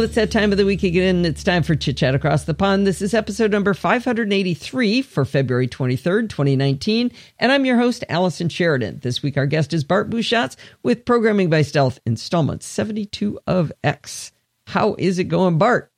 [0.00, 1.26] Well, it's that time of the week again.
[1.26, 2.86] It's time for Chit Chat Across the Pond.
[2.86, 7.12] This is episode number 583 for February 23rd, 2019.
[7.38, 9.00] And I'm your host, Allison Sheridan.
[9.02, 14.32] This week, our guest is Bart Busschots with Programming by Stealth, installment 72 of X.
[14.68, 15.92] How is it going, Bart?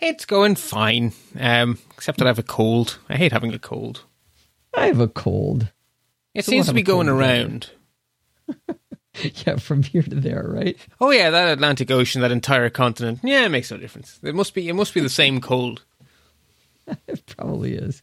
[0.00, 2.98] It's going fine, um, except that I have a cold.
[3.10, 4.04] I hate having a cold.
[4.72, 5.70] I have a cold.
[6.32, 7.68] It so seems to be going around.
[9.46, 10.76] yeah, from here to there, right?
[11.00, 13.20] Oh yeah, that Atlantic Ocean, that entire continent.
[13.22, 14.18] Yeah, it makes no difference.
[14.22, 14.68] It must be.
[14.68, 15.84] It must be the same cold.
[17.06, 18.02] it probably is.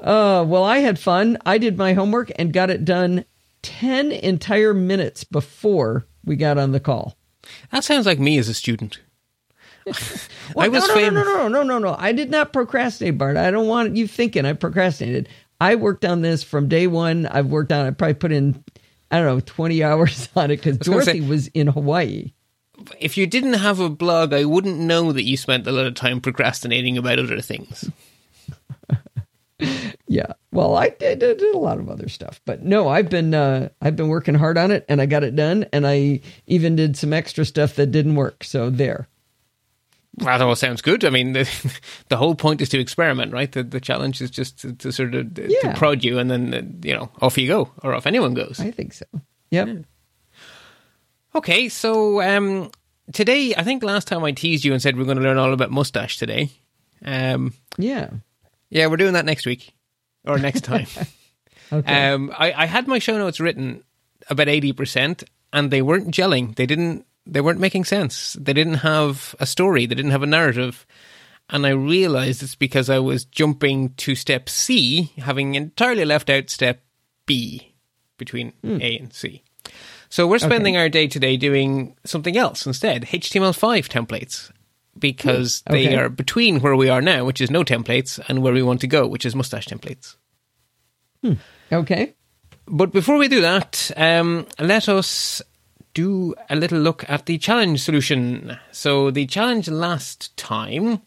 [0.00, 1.38] Uh, well, I had fun.
[1.46, 3.24] I did my homework and got it done
[3.62, 7.16] ten entire minutes before we got on the call.
[7.70, 9.00] That sounds like me as a student.
[10.54, 11.96] well, I was no, no, no, no, no, no, no, no.
[11.98, 13.36] I did not procrastinate, Bart.
[13.36, 15.28] I don't want you thinking I procrastinated.
[15.60, 17.26] I worked on this from day one.
[17.26, 17.98] I've worked on it.
[17.98, 18.62] Probably put in
[19.12, 22.32] I don't know, 20 hours on it because Dorothy say, was in Hawaii.
[22.98, 25.94] If you didn't have a blog, I wouldn't know that you spent a lot of
[25.94, 27.90] time procrastinating about other things.
[30.08, 30.32] yeah.
[30.50, 33.68] Well, I did, I did, a lot of other stuff, but no, I've been uh,
[33.80, 36.96] I've been working hard on it, and I got it done, and I even did
[36.96, 38.42] some extra stuff that didn't work.
[38.42, 39.08] So there.
[40.18, 41.04] That all sounds good.
[41.04, 41.48] I mean, the,
[42.08, 43.50] the whole point is to experiment, right?
[43.50, 45.58] The, the challenge is just to, to sort of yeah.
[45.60, 48.60] to prod you, and then you know off you go, or off anyone goes.
[48.60, 49.06] I think so.
[49.50, 49.68] Yep.
[49.68, 49.74] Yeah.
[51.34, 52.70] Okay, so um,
[53.12, 55.54] today, I think last time I teased you and said we're going to learn all
[55.54, 56.50] about mustache today.
[57.02, 58.10] Um, yeah,
[58.68, 59.74] yeah, we're doing that next week
[60.26, 60.86] or next time.
[61.72, 62.12] okay.
[62.12, 63.82] Um, I, I had my show notes written
[64.28, 65.24] about eighty percent,
[65.54, 66.54] and they weren't gelling.
[66.54, 68.34] They didn't they weren't making sense.
[68.34, 69.86] They didn't have a story.
[69.86, 70.86] They didn't have a narrative.
[71.50, 76.50] And I realized it's because I was jumping to step C, having entirely left out
[76.50, 76.82] step
[77.26, 77.74] B
[78.16, 78.82] between mm.
[78.82, 79.42] A and C.
[80.08, 80.82] So we're spending okay.
[80.82, 84.50] our day today doing something else instead HTML5 templates
[84.98, 85.86] because okay.
[85.86, 88.80] they are between where we are now, which is no templates, and where we want
[88.82, 90.16] to go, which is mustache templates.
[91.22, 91.34] Hmm.
[91.72, 92.14] Okay.
[92.66, 95.40] But before we do that, um, let us
[95.94, 98.58] do a little look at the challenge solution.
[98.70, 101.02] So the challenge last time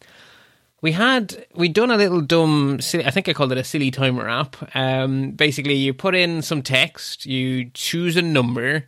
[0.85, 4.29] we had we done a little dumb I think I called it a silly timer
[4.29, 4.55] app.
[4.75, 8.87] Um, basically, you put in some text, you choose a number,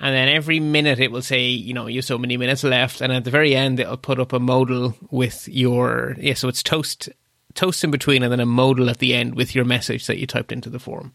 [0.00, 3.00] and then every minute it will say, you know, you have so many minutes left,
[3.00, 6.34] and at the very end it'll put up a modal with your yeah.
[6.34, 7.08] So it's toast
[7.54, 10.26] toast in between, and then a modal at the end with your message that you
[10.26, 11.14] typed into the form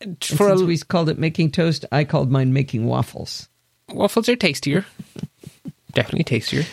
[0.00, 3.48] for since a, we called it making toast, I called mine making waffles.
[3.88, 4.84] Waffles are tastier.
[5.92, 6.64] Definitely tastier.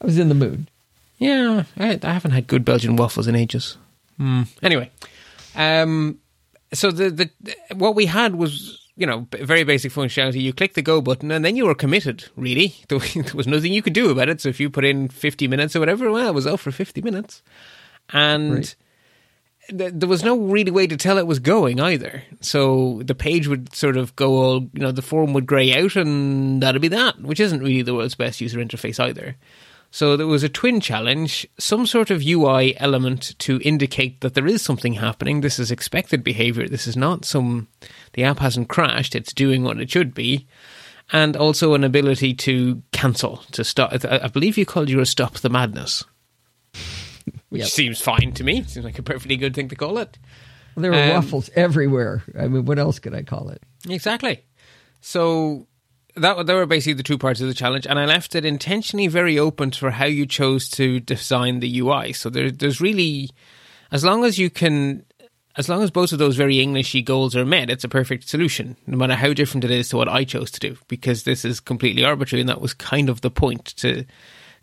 [0.00, 0.70] I was in the mood.
[1.18, 3.78] Yeah, I, I haven't had good Belgian waffles in ages.
[4.20, 4.48] Mm.
[4.62, 4.90] Anyway,
[5.54, 6.18] um,
[6.72, 10.42] so the the what we had was you know very basic functionality.
[10.42, 12.24] You click the go button and then you were committed.
[12.36, 12.98] Really, there
[13.34, 14.40] was nothing you could do about it.
[14.40, 17.00] So if you put in fifty minutes or whatever, well, it was out for fifty
[17.00, 17.42] minutes,
[18.12, 18.54] and.
[18.54, 18.74] Right
[19.68, 22.22] there was no really way to tell it was going either.
[22.40, 25.96] So the page would sort of go all, you know, the form would grey out
[25.96, 29.36] and that'd be that, which isn't really the world's best user interface either.
[29.90, 34.46] So there was a twin challenge, some sort of UI element to indicate that there
[34.46, 35.40] is something happening.
[35.40, 36.68] This is expected behavior.
[36.68, 37.68] This is not some,
[38.14, 39.14] the app hasn't crashed.
[39.14, 40.48] It's doing what it should be.
[41.12, 43.92] And also an ability to cancel, to stop.
[44.04, 46.02] I believe you called yours Stop the Madness
[47.48, 47.68] which yep.
[47.68, 48.62] seems fine to me.
[48.64, 50.18] Seems like a perfectly good thing to call it.
[50.74, 52.22] Well, there were um, waffles everywhere.
[52.38, 53.62] I mean, what else could I call it?
[53.88, 54.44] Exactly.
[55.00, 55.66] So
[56.16, 59.08] that there were basically the two parts of the challenge, and I left it intentionally
[59.08, 62.12] very open for how you chose to design the UI.
[62.12, 63.30] So there, there's really,
[63.90, 65.04] as long as you can,
[65.56, 68.76] as long as both of those very Englishy goals are met, it's a perfect solution,
[68.86, 71.60] no matter how different it is to what I chose to do, because this is
[71.60, 74.04] completely arbitrary, and that was kind of the point to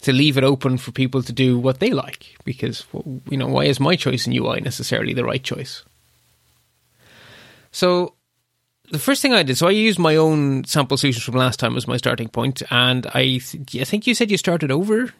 [0.01, 2.85] to leave it open for people to do what they like because
[3.29, 5.83] you know why is my choice in UI necessarily the right choice?
[7.71, 8.15] So
[8.91, 11.77] the first thing I did, so I used my own sample solutions from last time
[11.77, 15.13] as my starting point, and I, th- I think you said you started over.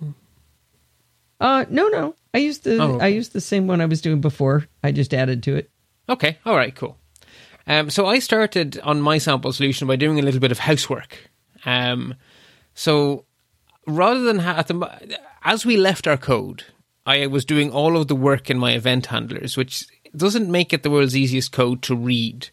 [1.39, 3.05] Uh, no, no, I used the oh, okay.
[3.05, 4.67] I used the same one I was doing before.
[4.83, 5.71] I just added to it.
[6.09, 6.97] Okay, all right, cool.
[7.65, 11.17] Um, so I started on my sample solution by doing a little bit of housework.
[11.65, 12.15] Um,
[12.73, 13.25] so
[13.87, 16.65] rather than ha- the, as we left our code,
[17.05, 20.83] I was doing all of the work in my event handlers, which doesn't make it
[20.83, 22.49] the world's easiest code to read.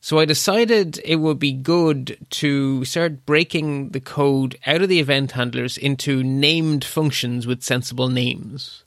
[0.00, 5.00] So I decided it would be good to start breaking the code out of the
[5.00, 8.84] event handlers into named functions with sensible names.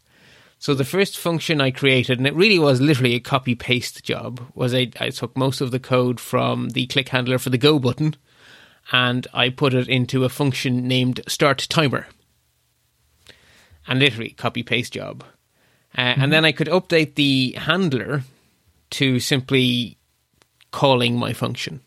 [0.59, 4.41] So the first function I created, and it really was literally a copy paste job,
[4.55, 7.79] was I, I took most of the code from the click handler for the go
[7.79, 8.15] button
[8.91, 12.07] and I put it into a function named start timer.
[13.89, 15.23] and literally copy paste job.
[15.97, 18.23] Uh, And then I could update the handler
[18.91, 19.97] to simply
[20.71, 21.79] calling my function.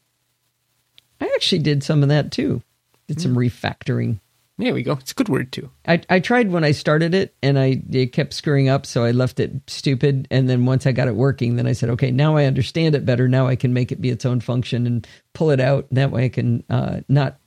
[1.20, 2.62] I actually did some of that too.
[3.06, 4.20] Did some refactoring.
[4.60, 4.92] There we go.
[4.92, 5.70] It's a good word too.
[5.88, 9.10] I, I tried when I started it and I it kept screwing up, so I
[9.10, 10.28] left it stupid.
[10.30, 13.06] And then once I got it working, then I said, okay, now I understand it
[13.06, 13.26] better.
[13.26, 15.86] Now I can make it be its own function and pull it out.
[15.88, 17.38] And that way I can uh, not.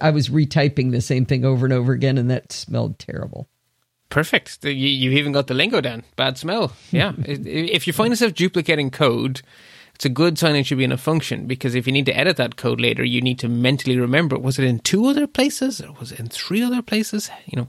[0.00, 3.48] I was retyping the same thing over and over again, and that smelled terrible.
[4.08, 4.64] Perfect.
[4.64, 6.04] You, you've even got the lingo down.
[6.14, 6.72] Bad smell.
[6.92, 7.12] Yeah.
[7.26, 9.42] If you find yourself duplicating code,
[9.94, 12.16] it's a good sign it should be in a function because if you need to
[12.16, 15.80] edit that code later, you need to mentally remember was it in two other places
[15.80, 17.30] or was it in three other places?
[17.46, 17.68] You know,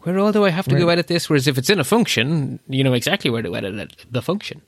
[0.00, 1.28] where all do I have to go edit this?
[1.28, 4.62] Whereas if it's in a function, you know exactly where to edit it, the function.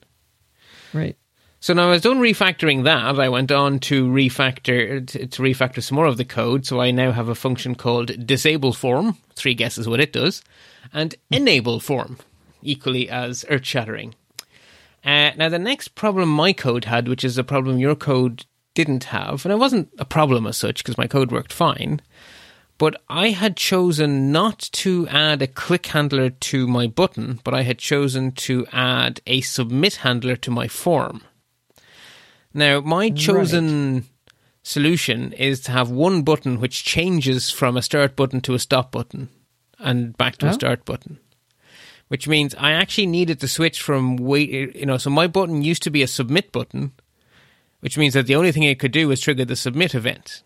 [0.92, 1.16] Right.
[1.62, 3.18] So now I was done refactoring that.
[3.18, 6.66] I went on to refactor to, to refactor some more of the code.
[6.66, 9.18] So I now have a function called disable form.
[9.34, 10.42] Three guesses what it does,
[10.92, 12.18] and enable form,
[12.62, 14.14] equally as earth shattering.
[15.04, 18.44] Uh, now the next problem my code had, which is a problem your code
[18.74, 22.00] didn't have, and it wasn't a problem as such because my code worked fine.
[22.78, 27.62] But I had chosen not to add a click handler to my button, but I
[27.62, 31.22] had chosen to add a submit handler to my form.
[32.54, 34.06] Now, my chosen
[34.62, 38.92] solution is to have one button which changes from a start button to a stop
[38.92, 39.28] button
[39.78, 40.50] and back to Oh.
[40.50, 41.18] a start button.
[42.10, 45.84] Which means I actually needed to switch from wait, you know, so my button used
[45.84, 46.90] to be a submit button,
[47.78, 50.42] which means that the only thing it could do was trigger the submit event.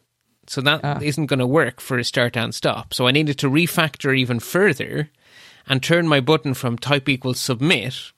[0.46, 0.98] So that Ah.
[1.00, 2.92] not going to work for a start and stop.
[2.92, 5.08] So I needed to refactor even further
[5.66, 8.12] and turn my button from type equals submit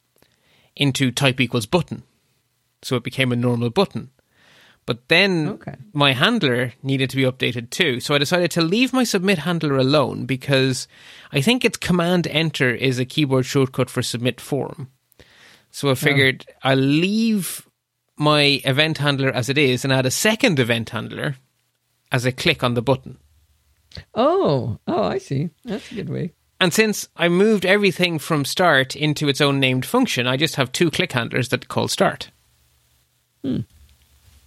[0.75, 2.03] into type equals button.
[2.83, 4.11] So it became a normal button.
[4.87, 5.75] But then Okay.
[5.93, 7.99] my handler needed to be updated too.
[7.99, 10.87] So I decided to leave my submit handler alone because
[11.33, 14.89] I think its command enter is a keyboard shortcut for submit form.
[15.73, 15.97] So I oh.
[15.97, 17.67] figured I'll leave
[18.17, 21.37] my event handler as it is and add a second event handler
[22.13, 23.19] as a click on the button.
[24.15, 25.51] Oh, oh, I see.
[25.65, 26.33] That's a good way.
[26.61, 30.73] And since I moved everything from start into its own named function, I just have
[30.73, 32.31] two click handlers that call start.
[33.45, 33.61] Hmm.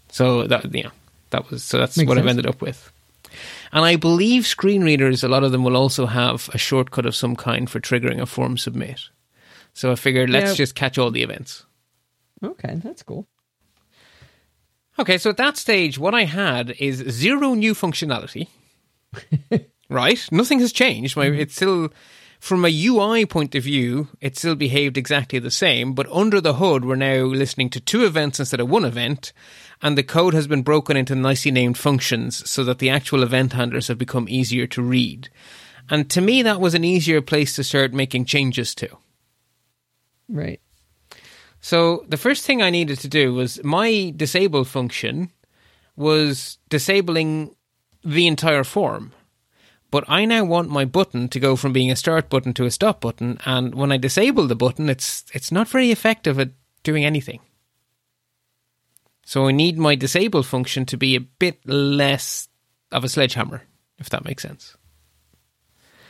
[0.10, 0.92] So that you know
[1.30, 2.92] that was so that's Makes what I've ended up with.
[3.72, 7.16] And I believe screen readers, a lot of them will also have a shortcut of
[7.16, 9.10] some kind for triggering a form submit.
[9.74, 10.56] So I figured let's Yeah.
[10.56, 11.66] just catch all the events.
[12.44, 13.28] Okay, that's cool.
[14.98, 18.48] Okay, so at that stage, what I had is zero new functionality.
[19.90, 20.28] right?
[20.32, 21.16] Nothing has changed.
[21.16, 21.40] My, mm-hmm.
[21.40, 21.90] it's still,
[22.40, 25.94] from a UI point of view, it still behaved exactly the same.
[25.94, 29.32] But under the hood, we're now listening to two events instead of one event.
[29.82, 33.54] And the code has been broken into nicely named functions so that the actual event
[33.54, 35.30] handlers have become easier to read.
[35.90, 38.98] And to me, that was an easier place to start making changes to.
[40.28, 40.60] Right.
[41.62, 45.32] So the first thing I needed to do was my disable function
[45.96, 47.56] was disabling
[48.04, 49.14] the entire form.
[49.92, 52.72] But I now want my button to go from being a start button to a
[52.72, 56.52] stop button, and when I disable the button, it's it's not very effective at
[56.84, 57.40] doing anything.
[59.30, 62.48] So I need my disable function to be a bit less
[62.92, 63.62] of a sledgehammer,
[64.00, 64.76] if that makes sense.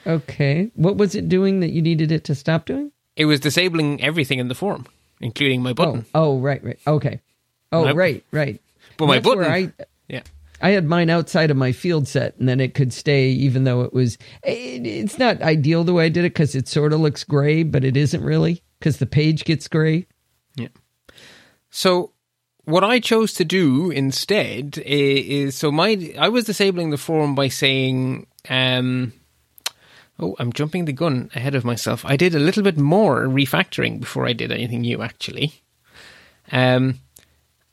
[0.07, 0.71] Okay.
[0.75, 2.93] What was it doing that you needed it to stop doing?
[3.17, 4.85] It was disabling everything in the form,
[5.19, 6.05] including my button.
[6.15, 6.79] Oh, oh, right, right.
[6.87, 7.19] Okay.
[7.73, 8.61] Oh, My- right, right.
[8.95, 9.73] But my That's button, I,
[10.07, 10.21] yeah.
[10.61, 13.81] I had mine outside of my field set, and then it could stay even though
[13.81, 14.17] it was.
[14.45, 17.63] It, it's not ideal the way I did it because it sort of looks gray,
[17.63, 20.07] but it isn't really because the page gets gray.
[20.55, 20.69] Yeah.
[21.69, 22.13] So
[22.69, 27.47] what I chose to do instead is so my I was disabling the forum by
[27.47, 29.13] saying um
[30.19, 32.05] oh I'm jumping the gun ahead of myself.
[32.05, 35.63] I did a little bit more refactoring before I did anything new actually.
[36.51, 36.99] Um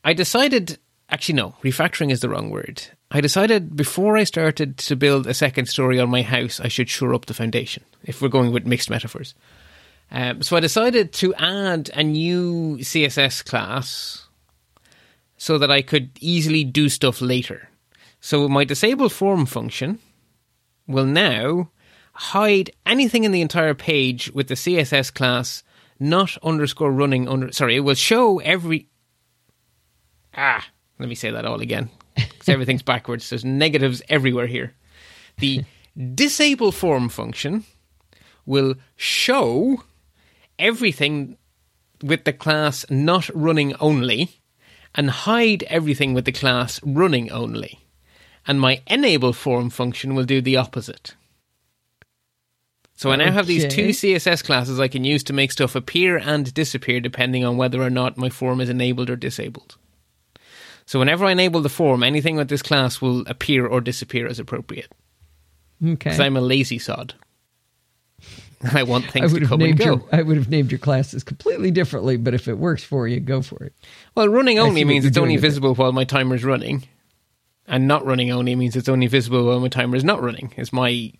[0.03, 2.81] I decided actually no, refactoring is the wrong word.
[3.11, 6.89] I decided before I started to build a second story on my house I should
[6.89, 9.35] shore up the foundation if we're going with mixed metaphors.
[10.09, 14.26] Um, so I decided to add a new CSS class
[15.37, 17.69] so that I could easily do stuff later.
[18.19, 19.99] So my disable form function
[20.87, 21.69] will now
[22.13, 25.63] hide anything in the entire page with the CSS class
[25.99, 27.51] not underscore running under.
[27.51, 28.87] Sorry, it will show every.
[30.35, 30.65] Ah,
[30.99, 33.29] let me say that all again because everything's backwards.
[33.29, 34.73] There's negatives everywhere here.
[35.37, 35.63] The
[36.15, 37.65] disable form function
[38.45, 39.83] will show
[40.57, 41.37] everything
[42.01, 44.41] with the class not running only
[44.97, 47.79] and hide everything with the class running only.
[48.47, 51.15] And my enable form function will do the opposite.
[52.95, 56.17] So I now have these two CSS classes I can use to make stuff appear
[56.17, 59.77] and disappear depending on whether or not my form is enabled or disabled.
[60.87, 64.39] So whenever I enable the form, anything with this class will appear or disappear as
[64.39, 64.91] appropriate.
[65.83, 65.93] Okay.
[65.93, 67.13] Because I'm a lazy sod.
[68.73, 69.85] I want I things would to come and go.
[69.85, 73.19] your I would have named your classes completely differently, but if it works for you,
[73.19, 73.73] go for it.
[74.15, 75.47] Well, running only means it's only with it.
[75.47, 76.83] visible while my timer is running.
[77.67, 80.71] And not running only means it's only visible while my timer is not running, is
[80.71, 81.11] my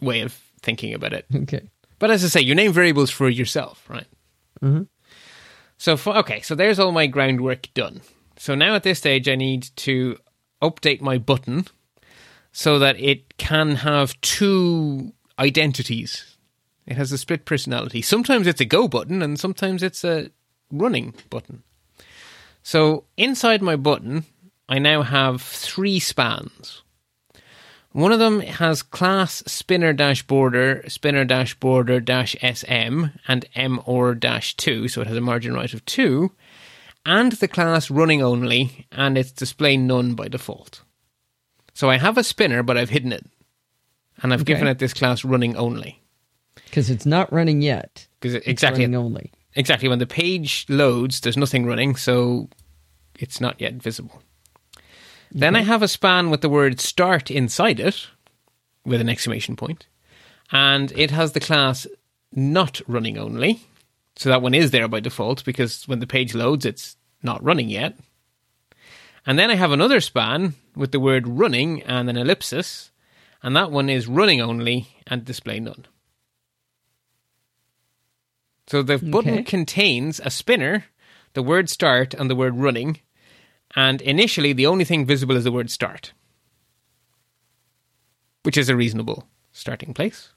[0.00, 1.26] way of thinking about it.
[1.34, 1.68] Okay.
[1.98, 4.06] But as I say, you name variables for yourself, right?
[4.62, 4.86] Mhm.
[5.78, 8.00] So, for, okay, so there's all my groundwork done.
[8.36, 10.16] So now at this stage, I need to
[10.62, 11.66] update my button
[12.52, 16.36] so that it can have two identities.
[16.88, 18.00] It has a split personality.
[18.00, 20.30] Sometimes it's a go button, and sometimes it's a
[20.72, 21.62] running button.
[22.62, 24.24] So inside my button,
[24.70, 26.82] I now have three spans.
[27.92, 33.80] One of them has class spinner dash border, spinner dash border dash sm, and m
[33.84, 36.32] or dash 2, so it has a margin right of 2,
[37.04, 40.82] and the class running only, and it's display none by default.
[41.74, 43.26] So I have a spinner, but I've hidden it.
[44.22, 44.54] And I've Okay.
[44.54, 46.02] given it this class running only.
[46.68, 48.06] Because it's not running yet.
[48.20, 49.32] Because exactly, running only.
[49.54, 52.48] exactly when the page loads, there's nothing running, so
[53.18, 54.22] it's not yet visible.
[55.30, 58.06] Then I have a span with the word start inside it,
[58.84, 59.86] with an exclamation point,
[60.50, 61.86] and it has the class
[62.32, 63.60] not running only.
[64.16, 67.68] So that one is there by default because when the page loads, it's not running
[67.68, 67.96] yet.
[69.26, 72.90] And then I have another span with the word running and an ellipsis,
[73.42, 75.86] and that one is running only and display none.
[78.68, 79.42] So the button Okay.
[79.42, 80.84] contains a spinner,
[81.32, 83.00] the word start, and the word running.
[83.74, 86.12] And initially, the only thing visible is the word start,
[88.42, 90.30] which is a reasonable starting place.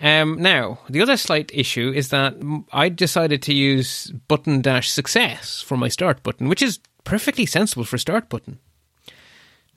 [0.00, 2.34] Um, now, the other slight issue is that
[2.72, 7.84] I decided to use button dash success for my start button, which is perfectly sensible
[7.84, 8.58] for start button.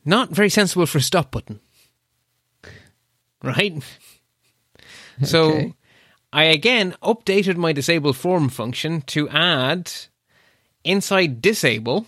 [0.06, 1.60] Not very sensible for stop button.
[3.44, 3.74] Right?
[5.24, 5.74] So Okay.
[6.34, 9.92] I again updated my disable form function to add
[10.84, 12.06] inside disable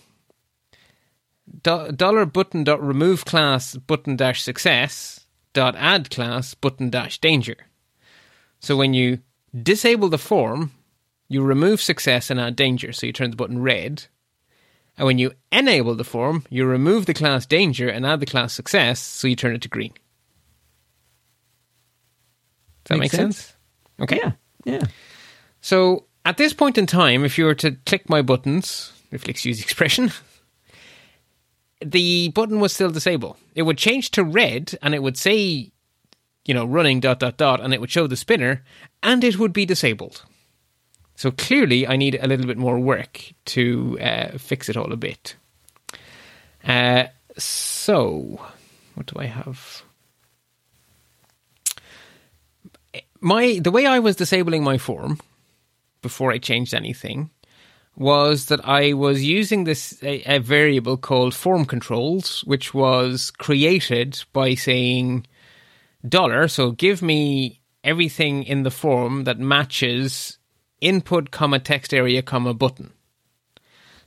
[1.62, 7.56] do- dollar button dot remove class button dash success dot add class button dash danger.
[8.60, 9.20] So when you
[9.62, 10.72] disable the form,
[11.28, 14.04] you remove success and add danger, so you turn the button red.
[14.98, 18.52] And when you enable the form, you remove the class danger and add the class
[18.52, 19.92] success, so you turn it to green.
[22.84, 23.36] Does that Makes make sense?
[23.36, 23.56] sense.
[24.00, 24.16] Okay.
[24.16, 24.32] Yeah.
[24.64, 24.84] Yeah.
[25.60, 29.58] So at this point in time, if you were to click my buttons, if excuse
[29.58, 30.12] the expression,
[31.84, 33.36] the button was still disabled.
[33.54, 35.72] It would change to red and it would say,
[36.44, 38.64] you know, running dot dot dot, and it would show the spinner,
[39.02, 40.24] and it would be disabled.
[41.14, 44.96] So clearly, I need a little bit more work to uh, fix it all a
[44.96, 45.36] bit.
[46.64, 47.04] Uh,
[47.36, 48.40] so,
[48.94, 49.82] what do I have?
[53.20, 55.18] My the way I was disabling my form
[56.02, 57.30] before I changed anything
[57.96, 64.22] was that I was using this a, a variable called form controls, which was created
[64.32, 65.26] by saying
[66.08, 66.48] dollar.
[66.48, 70.38] So give me everything in the form that matches
[70.80, 72.92] input comma text area comma button.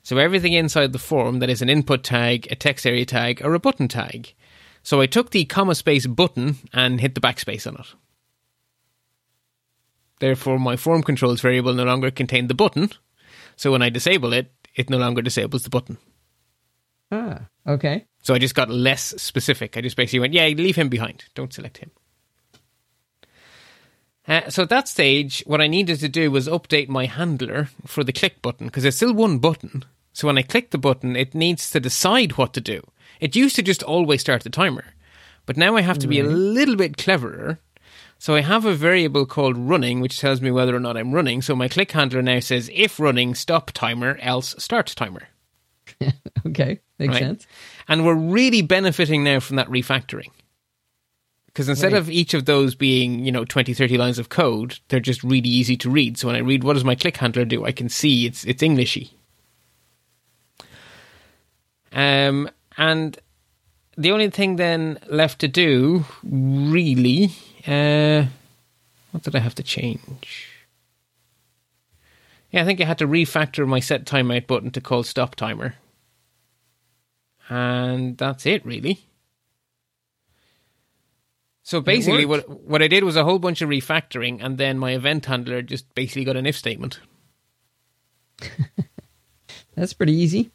[0.02, 3.54] So everything inside the form that is an input tag, a text area tag, or
[3.54, 4.34] a button tag.
[4.82, 7.94] So I took the comma space button and hit the backspace on it.
[10.24, 12.90] Therefore, my form controls variable no longer contained the button.
[13.58, 15.98] So when I disable it, it no longer disables the button.
[17.12, 17.42] Ah.
[17.68, 18.06] Okay.
[18.22, 19.76] So I just got less specific.
[19.76, 21.26] I just basically went, yeah, leave him behind.
[21.36, 21.92] Don't select him.
[24.26, 28.06] Uh, so at that stage, what I needed to do was update my handler for
[28.06, 29.84] the click button because it's still one button.
[30.14, 32.82] So when I click the button, it needs to decide what to do.
[33.20, 34.86] It used to just always start the timer,
[35.46, 37.60] but now I have to be a little bit cleverer.
[38.24, 41.42] So I have a variable called running, which tells me whether or not I'm running.
[41.42, 45.24] So my click handler now says if running, stop timer, else start timer.
[46.48, 46.80] Okay.
[47.00, 47.20] Makes Right.
[47.20, 47.48] sense.
[47.90, 50.30] And we're really benefiting now from that refactoring.
[51.48, 52.00] Because instead Right.
[52.00, 55.50] of each of those being, you know, 20, 30 lines of code, they're just really
[55.50, 56.18] easy to read.
[56.18, 57.66] So when I read, what does my click handler do?
[57.66, 59.12] I can see it's it's Englishy.
[61.92, 63.20] Um, and
[63.98, 67.34] the only thing then left to do, really,
[67.68, 68.26] uh,
[69.12, 70.50] what did I have to change?
[72.52, 75.76] Yeah, I think I had to refactor my set timeout button to call stop timer.
[77.50, 79.08] And that's it, really.
[81.64, 84.92] So basically, what what I did was a whole bunch of refactoring, and then my
[84.92, 87.00] event handler just basically got an if statement.
[89.76, 90.52] That's pretty easy.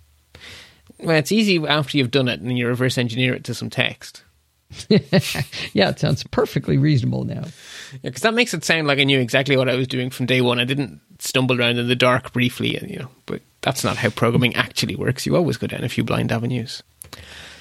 [1.01, 4.23] Well, it's easy after you've done it and you reverse engineer it to some text.
[4.89, 7.45] yeah, it sounds perfectly reasonable now.
[7.93, 10.27] Yeah, because that makes it sound like I knew exactly what I was doing from
[10.27, 10.61] day one.
[10.61, 14.11] I didn't stumble around in the dark briefly, and you know, but that's not how
[14.11, 15.25] programming actually works.
[15.25, 16.83] You always go down a few blind avenues.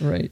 [0.02, 0.32] Right.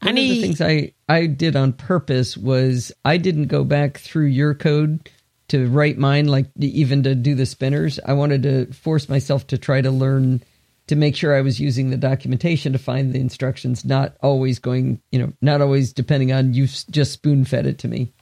[0.00, 3.98] One Any of the things I I did on purpose was I didn't go back
[3.98, 5.10] through your code
[5.48, 7.98] to write mine, like even to do the spinners.
[8.06, 10.42] I wanted to force myself to try to learn
[10.88, 15.00] to make sure I was using the documentation to find the instructions, not always going,
[15.12, 18.12] you know, not always depending on you just spoon fed it to me.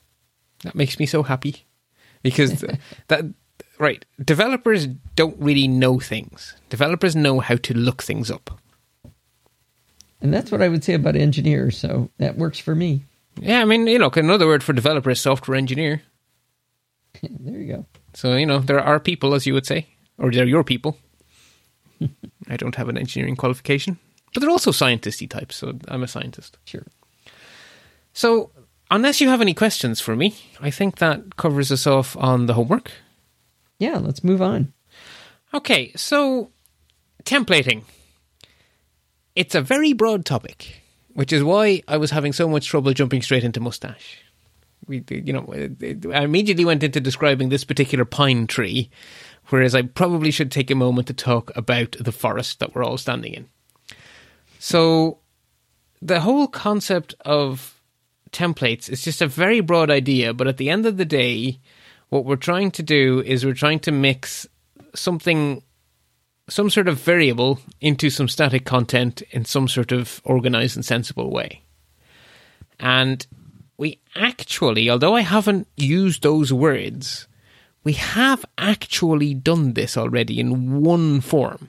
[0.62, 1.64] that makes me so happy
[2.22, 2.64] because
[3.08, 3.24] that
[3.78, 6.54] right developers don't really know things.
[6.68, 8.60] Developers know how to look things up.
[10.20, 11.78] And that's what I would say about engineers.
[11.78, 13.04] So that works for me.
[13.38, 16.02] Yeah, I mean, you know, another word for developer is software engineer.
[17.22, 17.86] there you go.
[18.14, 19.86] So you know, there are people, as you would say,
[20.18, 20.98] or they're your people.
[22.48, 23.98] I don't have an engineering qualification,
[24.32, 25.56] but they're also scientisty types.
[25.56, 26.58] So I'm a scientist.
[26.64, 26.86] Sure.
[28.12, 28.50] So
[28.90, 32.54] unless you have any questions for me, I think that covers us off on the
[32.54, 32.92] homework.
[33.78, 34.72] Yeah, let's move on.
[35.52, 36.50] Okay, so
[37.24, 37.82] templating.
[39.34, 43.22] It's a very broad topic, which is why I was having so much trouble jumping
[43.22, 44.22] straight into mustache.
[44.86, 45.52] We, you know,
[46.14, 48.88] I immediately went into describing this particular pine tree,
[49.48, 52.98] whereas I probably should take a moment to talk about the forest that we're all
[52.98, 53.48] standing in.
[54.58, 55.18] So,
[56.02, 57.80] the whole concept of
[58.32, 61.60] templates is just a very broad idea, but at the end of the day,
[62.08, 64.46] what we're trying to do is we're trying to mix
[64.94, 65.62] something
[66.48, 71.30] some sort of variable into some static content in some sort of organized and sensible
[71.30, 71.62] way.
[72.78, 73.26] And
[73.78, 77.26] we actually, although I haven't used those words,
[77.86, 81.68] we have actually done this already in one form.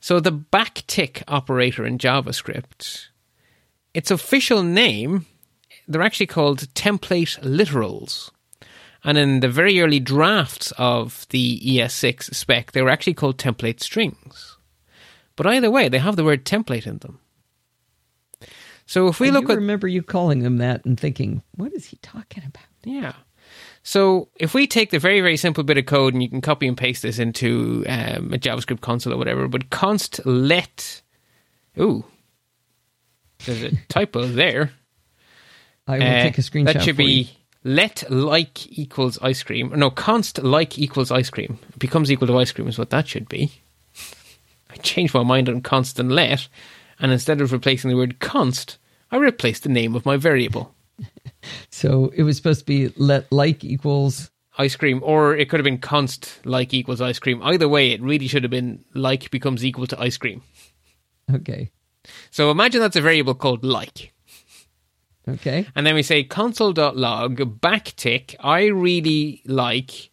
[0.00, 3.06] So the backtick operator in JavaScript,
[3.94, 5.26] its official name,
[5.86, 8.32] they're actually called template literals.
[9.04, 13.78] And in the very early drafts of the ES6 spec, they were actually called template
[13.78, 14.56] strings.
[15.36, 17.20] But either way, they have the word template in them.
[18.86, 21.86] So if we I look at remember you calling them that and thinking, what is
[21.86, 22.64] he talking about?
[22.82, 23.12] yeah,
[23.88, 26.66] so if we take the very very simple bit of code and you can copy
[26.66, 31.02] and paste this into um, a JavaScript console or whatever, but const let,
[31.78, 32.04] ooh,
[33.44, 34.72] there's a typo there.
[35.86, 36.72] I will Uh, take a screenshot.
[36.72, 37.24] That should for you.
[37.26, 37.30] be
[37.62, 39.72] let like equals ice cream.
[39.76, 41.58] No, const like equals ice cream.
[41.70, 43.52] It becomes equal to ice cream is what that should be.
[44.70, 46.48] I changed my mind on const and let,
[46.98, 48.78] and instead of replacing the word const,
[49.12, 50.74] I replaced the name of my variable.
[51.70, 55.64] So it was supposed to be let like equals Ice cream, or it could have
[55.64, 57.42] been const like equals ice cream.
[57.42, 60.42] Either way, it really should have been like becomes equal to ice cream.
[61.32, 61.70] okay.
[62.30, 64.12] So imagine that's a variable called like.
[65.28, 65.66] Okay.
[65.74, 70.10] And then we say console.log backtick, I really like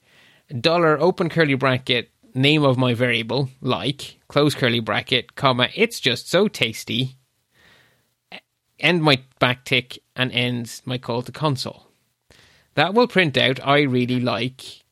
[0.59, 6.29] dollar open curly bracket name of my variable, like, close curly bracket, comma, it's just
[6.29, 7.15] so tasty.
[8.79, 11.87] End my backtick and ends my call to console.
[12.75, 14.83] That will print out I really like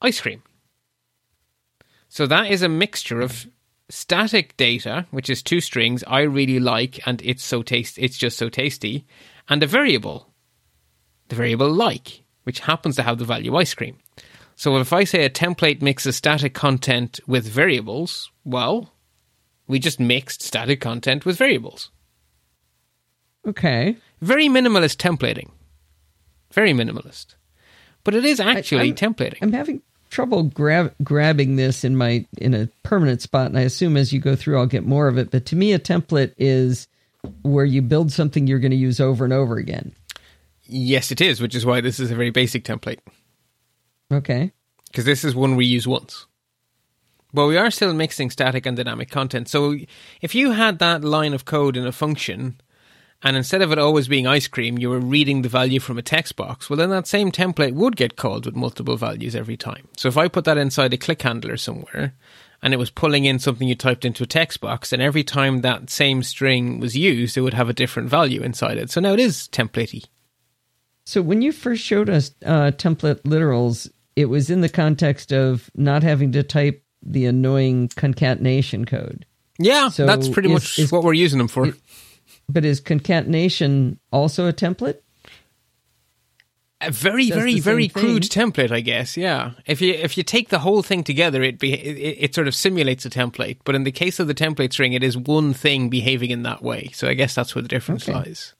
[0.00, 0.42] ice cream.
[2.08, 3.46] So that is a mixture of
[3.88, 8.38] static data, which is two strings, I really like and it's so taste it's just
[8.38, 9.06] so tasty,
[9.48, 10.32] and a variable,
[11.28, 13.98] the variable like, which happens to have the value ice cream.
[14.56, 18.92] So if I say a template mixes static content with variables, well,
[19.66, 21.90] we just mixed static content with variables.
[23.46, 23.96] Okay.
[24.20, 25.50] Very minimalist templating.
[26.52, 27.34] Very minimalist.
[28.04, 29.38] But it is actually I'm- templating.
[29.42, 33.96] I'm having trouble grab grabbing this in my in a permanent spot, and I assume
[33.96, 35.30] as you go through, I'll get more of it.
[35.30, 36.88] But to me, a template is
[37.42, 39.92] where you build something you're going to use over and over again.
[40.64, 42.98] yes, it is, which is why this is a very basic template.
[44.12, 44.52] Okay.
[44.86, 46.26] because this is one we use once.
[47.32, 49.48] But we are still mixing static and dynamic content.
[49.48, 49.76] So
[50.20, 52.60] if you had that line of code in a function,
[53.22, 56.02] and instead of it always being ice cream, you were reading the value from a
[56.02, 59.88] text box, well, then that same template would get called with multiple values every time.
[59.96, 62.14] So if I put that inside a click handler somewhere,
[62.62, 65.60] and it was pulling in something you typed into a text box, and every time
[65.62, 68.90] that same string was used, it would have a different value inside it.
[68.90, 70.04] So now it is templatey.
[71.06, 75.70] So when you first showed us uh, template literals, it was in the context of
[75.74, 79.24] not having to type the annoying concatenation code.
[79.58, 81.72] Yeah, So that's pretty is- much is- what we're using them for.
[82.52, 84.98] But is concatenation also a template?
[86.82, 89.14] A very, Does very, very same crude template, I guess.
[89.16, 89.50] Yeah.
[89.66, 92.54] If you if you take the whole thing together, it, be, it it sort of
[92.54, 93.58] simulates a template.
[93.64, 96.62] But in the case of the template string, it is one thing behaving in that
[96.62, 96.88] way.
[96.94, 98.16] So I guess that's where the difference Okay.
[98.18, 98.54] lies.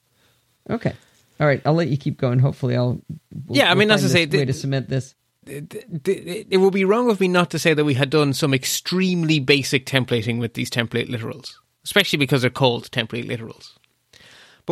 [0.69, 0.93] Okay.
[1.39, 1.61] All right.
[1.65, 2.37] I'll let you keep going.
[2.37, 3.01] Hopefully, I'll.
[3.47, 5.15] we'll- Yeah, I we'll mean, as find I say, this way to cement this.
[5.47, 8.53] it it would be wrong of me not to say that we had done some
[8.53, 13.71] extremely basic templating with these template literals, especially because they're called template literals.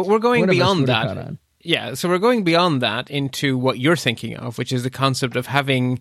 [0.03, 1.37] But we're going One beyond that.
[1.61, 5.35] Yeah, so we're going beyond that into what you're thinking of, which is the concept
[5.35, 5.99] of having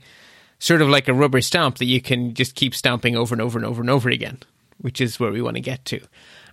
[0.61, 3.59] sort of like a rubber stamp that you can just keep stamping over and over
[3.59, 4.39] and over and over again,
[4.79, 6.01] which is where we want to get to.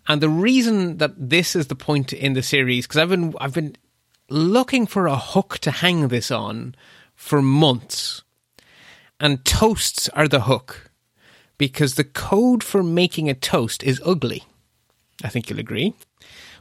[0.08, 3.54] And the reason that this is the point in the series, because I've been I've
[3.54, 3.76] been
[4.30, 6.76] looking for a hook to hang this on
[7.16, 8.24] for months,
[9.20, 10.92] and toasts are the hook,
[11.58, 14.44] because the code for making a toast is ugly.
[15.24, 15.94] I think you'll agree.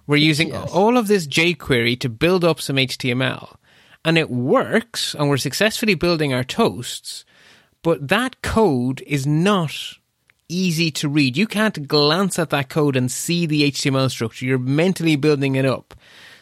[0.07, 0.71] We're using Yes.
[0.71, 3.57] all of this jQuery to build up some HTML,
[4.05, 7.25] and it works, and we're successfully building our toasts,
[7.83, 9.75] but that code is not
[10.49, 11.37] easy to read.
[11.37, 14.45] You can't glance at that code and see the HTML structure.
[14.45, 15.95] You're mentally building it up.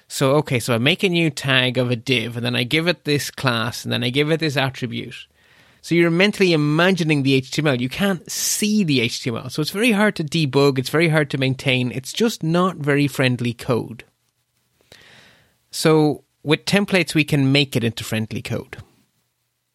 [0.08, 2.86] So, okay, so I make a new tag of a div, and then I give
[2.88, 5.26] it this class, and then I give it this attribute.
[5.82, 7.80] So you're mentally imagining the HTML.
[7.80, 9.50] You can't see the HTML.
[9.50, 10.78] So it's very hard to debug.
[10.78, 11.90] It's very hard to maintain.
[11.90, 14.04] It's just not very friendly code.
[15.72, 18.76] So with templates, we can make it into friendly code.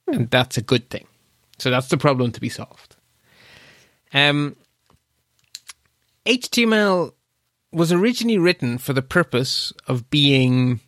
[0.08, 1.06] And that's a good thing.
[1.60, 2.96] So that's the problem to be solved.
[4.14, 4.56] Um,
[6.26, 7.12] HTML
[7.74, 10.80] was originally written for the purpose of being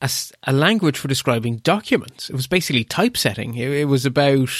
[0.00, 0.10] a,
[0.44, 2.30] a language for describing documents.
[2.30, 3.54] It was basically typesetting.
[3.54, 4.50] It, it was about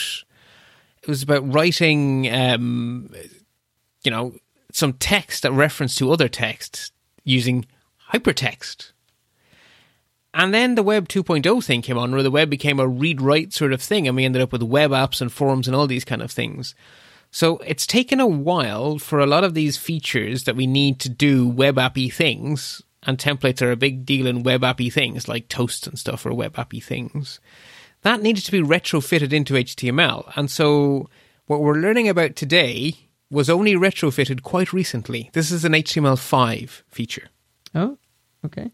[1.01, 3.13] it was about writing, um,
[4.03, 4.35] you know,
[4.71, 6.91] some text that reference to other text
[7.23, 7.65] using
[8.11, 8.91] hypertext.
[10.33, 13.51] And then the Web 2.0 thing came on, where the web became a read write
[13.51, 16.05] sort of thing, and we ended up with web apps and forums and all these
[16.05, 16.75] kind of things.
[17.31, 21.09] So it's taken a while for a lot of these features that we need to
[21.09, 25.47] do web appy things, and templates are a big deal in web appy things like
[25.47, 27.39] toasts and stuff or web appy things.
[28.01, 30.31] That needed to be retrofitted into HTML.
[30.35, 31.09] And so
[31.47, 32.95] what we're learning about today
[33.29, 35.29] was only retrofitted quite recently.
[35.33, 37.29] This is an HTML5 feature.
[37.75, 37.97] Oh,
[38.45, 38.71] okay.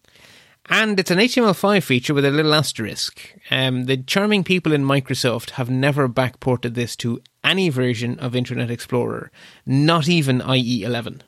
[0.68, 3.20] And it's an HTML5 feature with a little asterisk.
[3.52, 8.72] Um, the charming people in Microsoft have never backported this to any version of Internet
[8.72, 9.32] Explorer,
[9.66, 11.22] not even IE 11.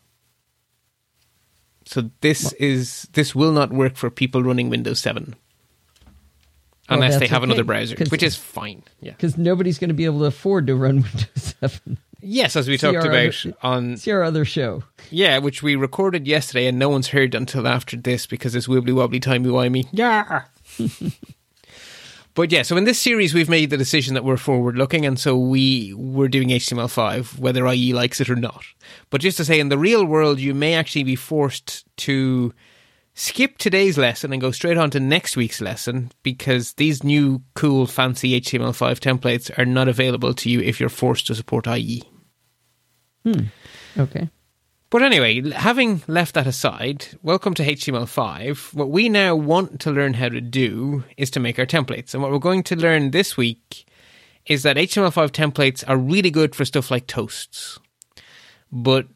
[1.87, 5.33] So this is this will not work for people running Windows 7
[6.89, 8.83] Well, unless they have another browser, which is fine.
[9.01, 9.11] Yeah.
[9.11, 11.97] Because nobody's going to be able to afford to run Windows 7.
[12.19, 14.83] Yes, as we See talked about other- on See our other show.
[15.11, 18.93] yeah, which we recorded yesterday, and no one's heard until after this because it's wibbly
[18.93, 19.87] wobbly timey wimey.
[19.91, 20.43] Yeah.
[22.37, 25.19] but yeah, so in this series, we've made the decision that we're forward looking, and
[25.19, 28.63] so we we're doing HTML5, whether IE likes it or not.
[29.09, 32.53] But just to say, in the real world, you may actually be forced to
[33.15, 37.87] skip today's lesson and go straight on to next week's lesson because these new cool
[37.87, 42.03] fancy HTML5 templates are not available to you if you're forced to support IE.
[43.23, 43.45] Hmm.
[43.97, 44.29] Okay.
[44.89, 48.73] But anyway, having left that aside, welcome to HTML5.
[48.73, 52.13] What we now want to learn how to do is to make our templates.
[52.13, 53.85] And what we're going to learn this week
[54.45, 57.79] is that HTML5 templates are really good for stuff like toasts.
[58.71, 59.07] But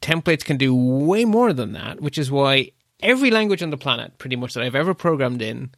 [0.00, 4.18] templates can do way more than that, which is why every language on the planet,
[4.18, 5.70] pretty much that I've ever programmed in,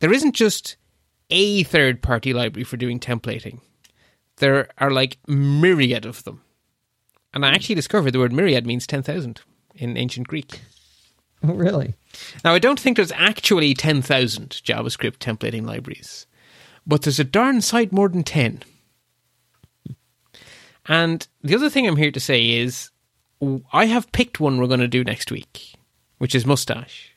[0.00, 0.76] there isn't just
[1.30, 3.60] a third party library for doing templating.
[4.38, 6.42] There are like myriad of them.
[7.34, 9.40] And I actually discovered the word myriad means 10,000
[9.74, 10.60] in ancient Greek.
[11.42, 11.94] Oh, really?
[12.44, 16.26] Now, I don't think there's actually 10,000 JavaScript templating libraries,
[16.86, 18.62] but there's a darn sight more than 10.
[20.88, 22.90] And the other thing I'm here to say is
[23.72, 25.74] I have picked one we're going to do next week,
[26.18, 27.14] which is Mustache.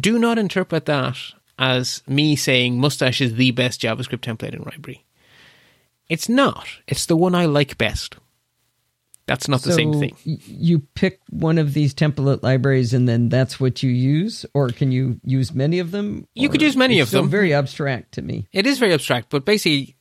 [0.00, 1.16] Do not interpret that
[1.58, 5.04] as me saying Mustache is the best JavaScript templating library.
[6.08, 6.66] It's not.
[6.86, 8.16] It's the one I like best.
[9.28, 10.16] That's not the same thing.
[10.24, 14.46] You pick one of these template libraries and then that's what you use?
[14.54, 16.26] Or can you use many of them?
[16.34, 17.28] You could use many of them.
[17.28, 18.48] very abstract to me.
[18.52, 19.96] It is very abstract, but basically,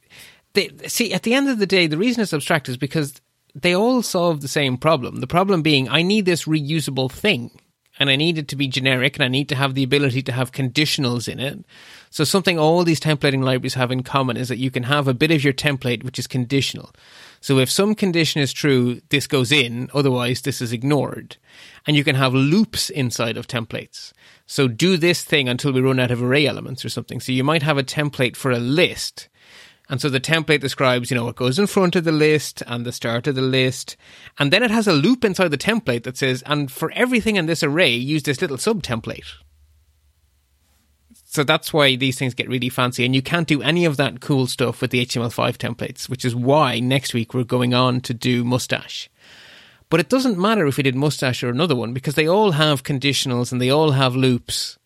[0.53, 3.21] they, see, at the end of the day, the reason it's abstract is because
[3.53, 5.17] they all solve the same problem.
[5.19, 7.51] The problem being, I need this reusable thing,
[7.99, 10.31] and I need it to be generic, and I need to have the ability to
[10.31, 11.65] have conditionals in it.
[12.11, 15.13] So something all these templating libraries have in common is that you can have a
[15.13, 16.91] bit of your template which is conditional.
[17.41, 21.37] So if some condition is true, this goes in, otherwise this is ignored.
[21.85, 24.11] And you can have loops inside of templates.
[24.45, 27.19] So do this thing until we run out of array elements or something.
[27.19, 29.29] So you might have a template for a list.
[29.89, 32.85] And so the template describes, you know, what goes in front of the list and
[32.85, 33.95] the start of the list.
[34.37, 37.45] And then it has a loop inside the template that says, and for everything in
[37.45, 39.23] this array, use this little sub template.
[41.29, 43.05] So that's why these things get really fancy.
[43.05, 46.33] And you can't do any of that cool stuff with the HTML5 templates, which is
[46.33, 49.09] why next week we're going on to do Mustache.
[49.89, 52.83] But it doesn't matter if we did Mustache or another one because they all have
[52.83, 54.79] conditionals and they all have loops.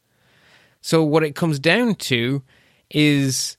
[0.82, 2.42] So what it comes down to
[2.90, 3.56] is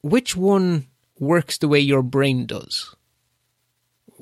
[0.00, 0.86] which one
[1.18, 2.95] works the way your brain does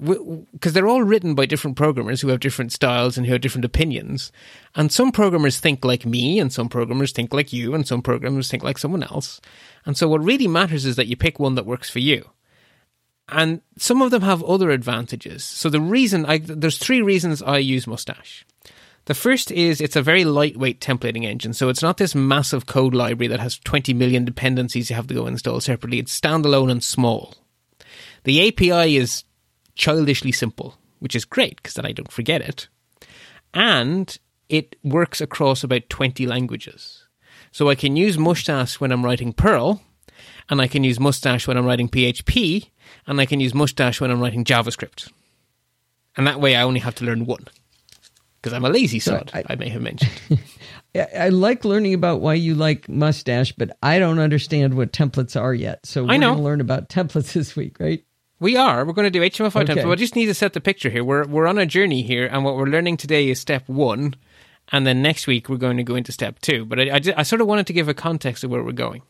[0.01, 3.65] because they're all written by different programmers who have different styles and who have different
[3.65, 4.33] opinions.
[4.75, 8.51] And some programmers think like me, and some programmers think like you, and some programmers
[8.51, 9.41] think like someone else.
[9.87, 12.29] And so what really matters is that you pick one that works for you.
[13.29, 15.45] And some of them have other advantages.
[15.45, 18.45] So the reason I, there's three reasons I use Mustache.
[19.07, 21.53] The first is it's a very lightweight templating engine.
[21.53, 25.15] So it's not this massive code library that has 20 million dependencies you have to
[25.15, 25.99] go install separately.
[25.99, 27.35] It's standalone and small.
[28.25, 29.25] The API is
[29.75, 32.69] childishly simple, which is great because then I don't forget it.
[33.53, 34.17] And
[34.49, 37.05] it works across about 20 languages.
[37.53, 39.81] So I can use Mustache when I'm writing Perl,
[40.51, 42.71] and I can use Mustache when I'm writing PHP,
[43.07, 45.11] and I can use Mustache when I'm writing JavaScript.
[46.17, 47.47] And that way I only have to learn one.
[48.41, 50.13] Because I'm a lazy sod, I, I may have mentioned.
[50.95, 55.55] I like learning about why you like Mustache, but I don't understand what templates are
[55.55, 55.87] yet.
[55.87, 58.05] So we're going to learn about templates this week, right?
[58.41, 58.85] We are.
[58.85, 59.75] We're going to do HTML5 okay.
[59.75, 59.89] templates.
[59.89, 61.05] We just need to set the picture here.
[61.05, 64.17] We're we're on a journey here, and what we're learning today is step one,
[64.73, 66.65] and then next week we're going to go into step two.
[66.65, 68.73] But I, I, just, I sort of wanted to give a context of where we're
[68.73, 69.03] going.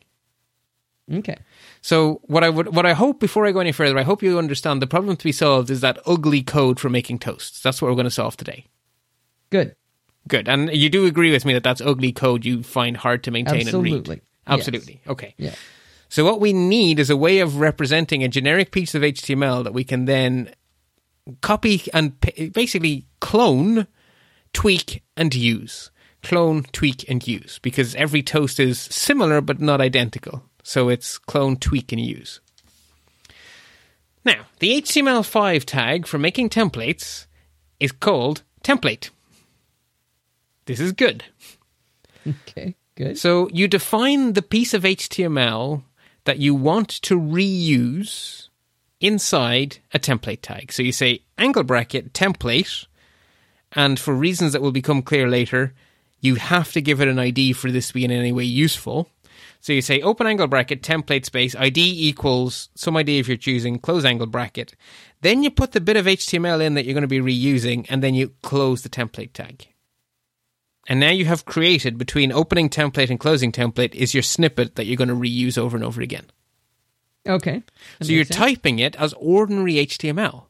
[1.13, 1.37] Okay.
[1.83, 4.39] So what I would what I hope before I go any further, I hope you
[4.39, 7.61] understand the problem to be solved is that ugly code for making toasts.
[7.61, 8.67] That's what we're going to solve today.
[9.51, 9.77] Good.
[10.27, 10.49] Good.
[10.49, 13.63] And you do agree with me that that's ugly code you find hard to maintain
[13.63, 13.99] Absolutely.
[13.99, 14.21] and read.
[14.47, 15.01] Absolutely.
[15.05, 15.13] Yes.
[15.13, 15.35] Okay.
[15.37, 15.55] Yeah.
[16.14, 19.74] So what we need is a way of representing a generic piece of HTML that
[19.74, 20.55] we can then
[21.40, 23.88] copy and p- basically clone,
[24.53, 25.90] tweak, and use.
[26.22, 30.44] Clone, tweak, and use because every toast is similar but not identical.
[30.62, 32.40] So it's clone, tweak, and use.
[34.24, 37.27] Now, the HTML5 tag for making templates
[37.81, 39.11] is called template.
[40.66, 41.24] This is good.
[42.48, 43.18] Okay, good.
[43.18, 45.83] So you define the piece of HTML
[46.25, 48.49] that you want to reuse
[49.01, 50.73] inside a template tag.
[50.73, 52.87] So you say angle bracket template,
[53.73, 55.75] and for reasons that will become clear later,
[56.21, 59.11] you have to give it an ID for this to be in any way useful.
[59.61, 63.79] So you say open angle bracket template space ID equals some ID if you're choosing
[63.79, 64.75] close angle bracket.
[65.21, 68.03] Then you put the bit of HTML in that you're going to be reusing, and
[68.03, 69.69] then you close the template tag.
[70.87, 74.85] And now you have created between opening template and closing template is your snippet that
[74.85, 76.27] you're going to reuse over and over again.
[77.27, 77.62] Okay.
[77.99, 78.37] That so you're sense.
[78.37, 80.44] typing it as ordinary HTML.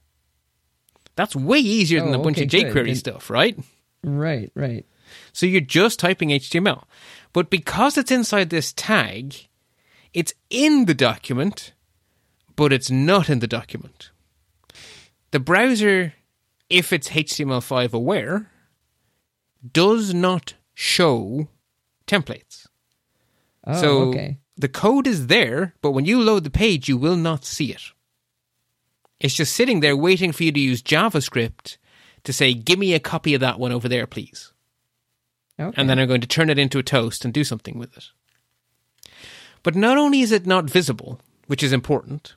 [1.16, 2.96] That's way easier than oh, a bunch okay, of jQuery good.
[2.96, 3.56] stuff, right?
[4.02, 4.84] Right, right.
[5.32, 6.84] So you're just typing HTML.
[7.32, 9.48] But because it's inside this tag,
[10.12, 11.72] it's in the document,
[12.56, 14.10] but it's not in the document.
[15.30, 16.14] The browser,
[16.68, 18.50] if it's HTML5 aware,
[19.72, 21.48] does not show
[22.06, 22.66] templates.
[23.66, 24.38] Oh, so okay.
[24.56, 27.82] the code is there, but when you load the page, you will not see it.
[29.20, 31.78] It's just sitting there waiting for you to use JavaScript
[32.24, 34.52] to say, give me a copy of that one over there, please.
[35.58, 35.74] Okay.
[35.76, 38.10] And then I'm going to turn it into a toast and do something with it.
[39.62, 42.34] But not only is it not visible, which is important,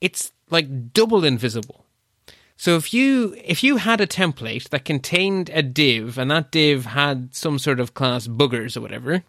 [0.00, 1.83] it's like double invisible.
[2.56, 6.86] So if you if you had a template that contained a div and that div
[6.86, 9.24] had some sort of class boogers or whatever,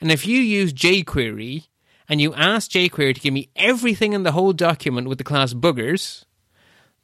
[0.00, 1.68] and if you use jQuery
[2.08, 5.54] and you ask jQuery to give me everything in the whole document with the class
[5.54, 6.24] boogers,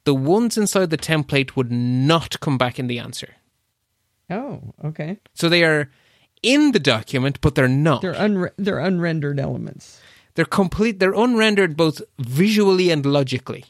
[0.03, 3.35] the ones inside the template would not come back in the answer.
[4.29, 5.19] Oh, okay.
[5.33, 5.89] So they are
[6.41, 8.01] in the document, but they're not.
[8.01, 9.99] They're unre- they're unrendered elements.
[10.35, 10.99] They're complete.
[10.99, 13.65] They're unrendered both visually and logically.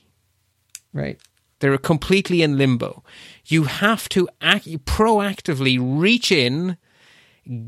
[0.93, 1.19] Right.
[1.61, 3.03] They're completely in limbo.
[3.45, 6.75] You have to act, proactively reach in,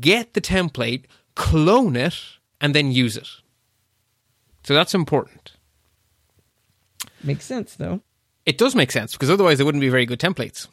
[0.00, 1.04] get the template,
[1.36, 2.16] clone it,
[2.60, 3.28] and then use it.
[4.64, 5.52] So that's important.
[7.22, 8.00] Makes sense, though.
[8.44, 10.66] It does make sense because otherwise, they wouldn't be very good templates.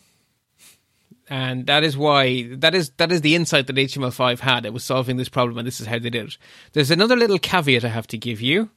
[1.30, 4.66] And that is why that is that is the insight that HTML5 had.
[4.66, 6.38] It was solving this problem, and this is how they did it.
[6.74, 8.72] There's another little caveat I have to give you.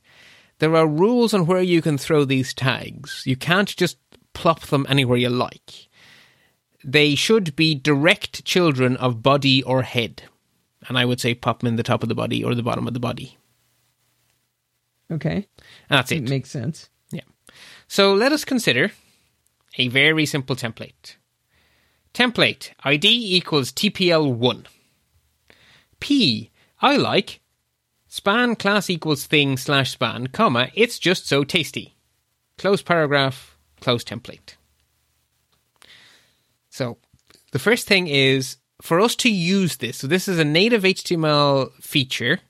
[0.59, 3.25] There are rules on where you can throw these tags.
[3.27, 3.97] You can't just
[4.35, 5.89] plop them anywhere you like.
[6.85, 10.25] They should be direct children of body or head.
[10.87, 12.87] And I would say pop them in the top of the body or the bottom
[12.87, 13.39] of the body.
[15.11, 15.49] Okay.
[15.89, 16.25] And that's it.
[16.25, 16.91] It makes sense.
[17.11, 17.23] Yeah.
[17.89, 18.93] So let us consider
[19.79, 21.17] a very simple template.
[22.13, 24.67] Template ID equals TPL1.
[26.01, 27.41] P I like
[28.09, 31.97] span class equals thing slash span, comma, it's just so tasty.
[32.59, 33.54] Close paragraph,
[33.85, 34.57] close template.
[36.71, 36.99] So
[37.53, 39.99] the first thing is for us to use this.
[39.99, 42.41] So this is a native HTML feature,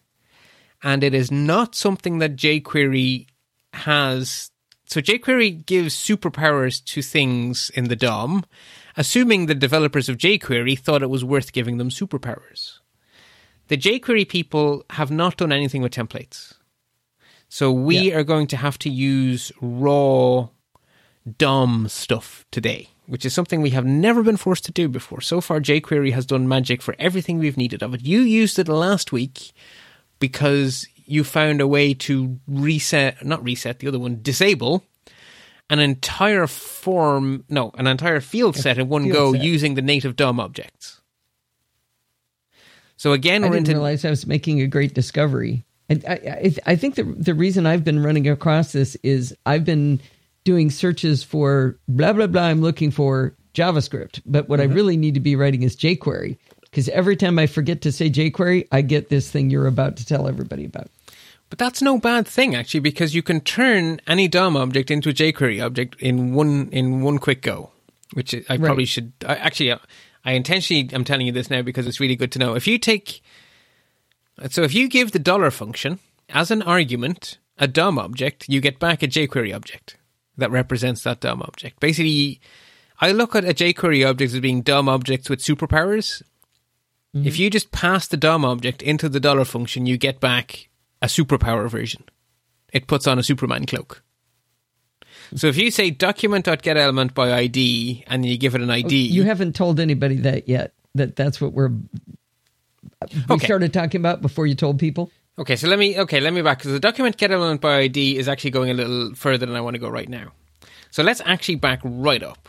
[0.83, 3.27] and it is not something that jQuery
[3.75, 4.51] has.
[4.87, 8.45] So jQuery gives superpowers to things in the DOM,
[8.97, 12.79] assuming the developers of jQuery thought it was worth giving them superpowers.
[13.69, 16.55] The jQuery people have not done anything with templates.
[17.49, 18.17] So we Yeah.
[18.19, 20.49] are going to have to use raw
[21.39, 25.21] DOM stuff today, which is something we have never been forced to do before.
[25.21, 28.03] So far, jQuery has done magic for everything we've needed of it.
[28.03, 29.53] You used it last week
[30.19, 34.85] because you found a way to reset, not reset, the other one, disable
[35.71, 39.43] an entire form, no, an entire field set in one go set.
[39.43, 41.01] using the native DOM objects.
[42.97, 45.65] So again, I we're didn't into realize I was making a great discovery.
[45.89, 49.65] And I, I, I think the the reason I've been running across this is I've
[49.65, 50.01] been
[50.45, 52.43] doing searches for blah blah blah.
[52.43, 56.89] I'm looking for JavaScript, but what I really need to be writing is jQuery because
[56.89, 60.27] every time I forget to say jQuery, I get this thing you're about to tell
[60.27, 60.89] everybody about.
[61.51, 65.13] But that's no bad thing actually, because you can turn any DOM object into a
[65.13, 67.71] jQuery object in one in one quick go.
[68.13, 68.89] Which I probably Right.
[68.89, 69.13] should.
[69.27, 69.79] I, actually, uh,
[70.25, 72.55] I intentionally am telling you this now because it's really good to know.
[72.55, 73.23] If you take,
[74.51, 78.79] so if you give the dollar function as an argument a DOM object, you get
[78.79, 79.97] back a jQuery object
[80.37, 81.81] that represents that DOM object.
[81.81, 82.41] Basically,
[83.01, 86.23] I look at a jQuery object as being DOM objects with superpowers.
[87.15, 87.27] Mm-hmm.
[87.27, 90.69] If you just pass the DOM object into the dollar function, you get back
[91.01, 92.05] a superpower version.
[92.73, 94.03] It puts on a Superman cloak.
[95.37, 99.23] So if you say document.getElement by ID and you give it an ID, oh, You
[99.23, 100.75] haven't told anybody that yet.
[100.95, 103.47] That that's what we're we Okay.
[103.47, 105.11] started talking about before you told people.
[105.37, 108.19] Okay, so let me okay, let me back because the document get element by ID
[108.19, 110.33] is actually going a little further than I want to go right now.
[110.91, 112.49] So let's actually back right up.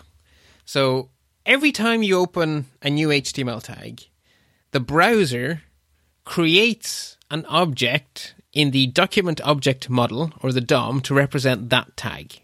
[0.66, 1.10] So
[1.48, 4.04] every time you open a new HTML tag,
[4.70, 5.64] the browser
[6.26, 12.42] creates an object in the document object model or the DOM to represent that tag.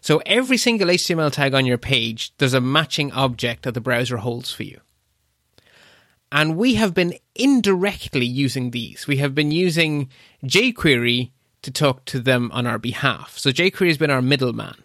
[0.00, 4.18] So every single HTML tag on your page, there's a matching object that the browser
[4.18, 4.80] holds for you.
[6.34, 9.06] And we have been indirectly using these.
[9.06, 10.10] We have been using
[10.44, 11.30] jQuery
[11.62, 13.38] to talk to them on our behalf.
[13.38, 14.82] So jQuery has been our middleman.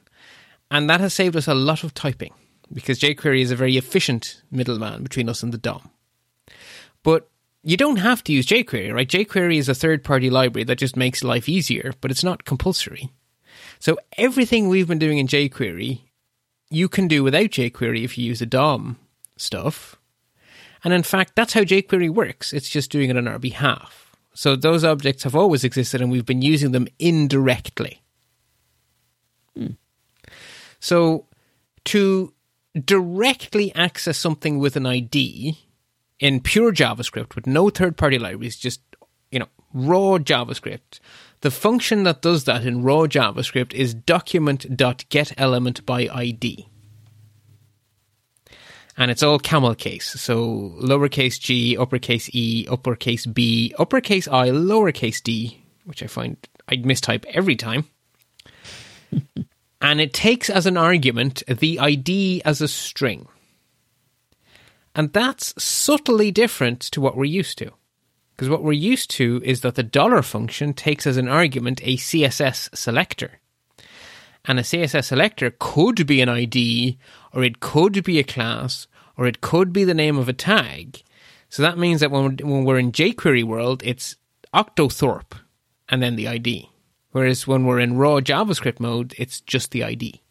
[0.70, 2.36] And that has saved us a lot of typing
[2.72, 5.90] because jQuery is a very efficient middleman between us and the DOM.
[7.02, 7.28] But
[7.64, 9.10] you don't have to use jQuery, right?
[9.10, 13.10] jQuery is a third party library that just makes life easier, but it's not compulsory.
[13.80, 16.02] So everything we've been doing in jQuery,
[16.70, 19.00] you can do without jQuery if you use the DOM
[19.36, 19.99] stuff.
[20.84, 22.54] And in fact, that's how jQuery works.
[22.54, 24.16] It's just doing it on our behalf.
[24.34, 28.02] So those objects have always existed and we've been using them indirectly.
[29.56, 29.72] Hmm.
[30.80, 31.26] So
[31.86, 32.34] to
[32.86, 35.58] directly access something with an ID
[36.20, 38.82] in pure JavaScript with no third party libraries, just,
[39.32, 41.00] you know, raw JavaScript,
[41.42, 46.70] the function that does that in raw JavaScript is document.getElement by ID
[49.00, 50.08] and it's all camel case.
[50.22, 56.36] So lowercase g, uppercase e, uppercase b, uppercase i, lowercase d, which I find
[56.68, 57.86] I mistype every time.
[59.82, 63.28] and it takes as an argument the ID as a string.
[64.94, 67.72] And that's subtly different to what we're used to.
[68.36, 71.96] Because what we're used to is that the dollar function takes as an argument a
[71.96, 73.39] CSS selector.
[74.46, 76.98] And a CSS selector could be an ID,
[77.34, 78.88] or it could be a class,
[79.18, 81.04] or it could be the name of a tag.
[81.50, 84.16] So that means that when we're, when we're in jQuery world, it's
[84.54, 85.34] Octothorpe
[85.90, 86.70] and then the ID.
[87.12, 90.22] Whereas when we're in raw JavaScript mode, it's just the ID.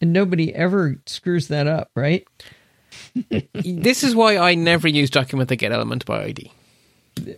[0.00, 2.26] And nobody ever screws that up, right?
[3.64, 6.52] this is why I never use document that get element by ID.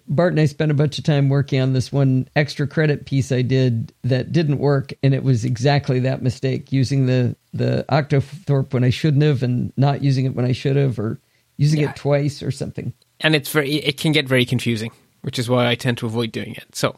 [0.08, 3.30] Bart and I spent a bunch of time working on this one extra credit piece
[3.30, 8.72] I did that didn't work, and it was exactly that mistake using the the Octothorpe
[8.72, 11.20] when I shouldn't have, and not using it when I should have, or
[11.56, 11.90] using Yeah.
[11.90, 12.92] it twice or something.
[13.20, 14.90] and it's very it can get very confusing,
[15.22, 16.74] which is why I tend to avoid doing it.
[16.76, 16.96] So,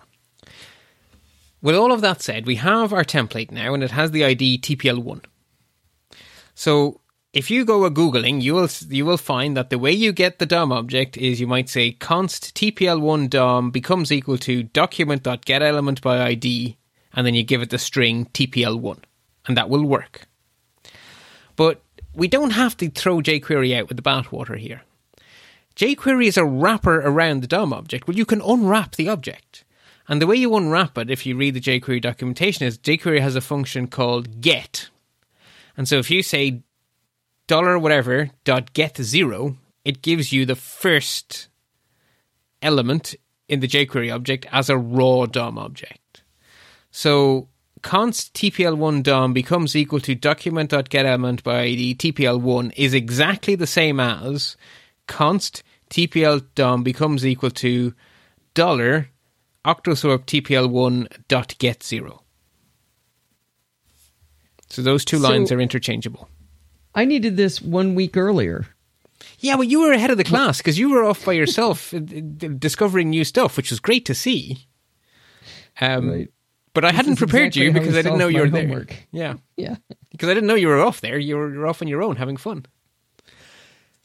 [1.63, 4.59] with all of that said, we have our template now, and it has the ID
[4.59, 5.25] TPL1.
[6.55, 7.01] So,
[7.39, 10.41] if you go a googling, you will you will find that the way you get
[10.41, 16.21] the DOM object is you might say const TPL1 DOM becomes equal to document.getElement by
[16.21, 16.77] ID,
[17.13, 18.99] and then you give it the string TPL1,
[19.47, 20.27] and that will work.
[21.55, 21.81] But
[22.13, 24.83] we don't have to throw jQuery out with the bathwater here.
[25.77, 28.09] jQuery is a wrapper around the DOM object.
[28.09, 29.63] Well, you can unwrap the object.
[30.09, 33.37] And the way you unwrap it, if you read the jQuery documentation, is jQuery has
[33.37, 34.91] a function called get.
[35.77, 36.65] And so if you say
[37.49, 41.49] dollar whatever dot get zero, it gives you the first
[42.63, 43.17] element
[43.49, 46.23] in the jQuery object as a raw DOM object.
[46.93, 47.49] So
[47.83, 54.57] const tpl1 DOM becomes equal to document.getElement by ID tpl1 is exactly the same as
[55.07, 57.95] const tpl DOM becomes equal to
[58.55, 59.09] dollar
[59.65, 62.23] octothorpe tpl1 dot get zero.
[64.69, 66.29] So those two So- lines are interchangeable.
[66.95, 68.67] I needed this one week earlier.
[69.41, 71.93] Yeah, well, you were ahead of the class because you were off by yourself
[72.59, 74.67] discovering new stuff, which was great to see.
[75.81, 76.29] Um, Right.
[76.75, 78.63] But I hadn't prepared exactly you because I didn't know you were there.
[78.67, 78.95] homework.
[79.11, 79.77] Yeah, Yeah.
[80.13, 81.19] because I didn't know you were off there.
[81.19, 82.67] You were, you were off on your own having fun.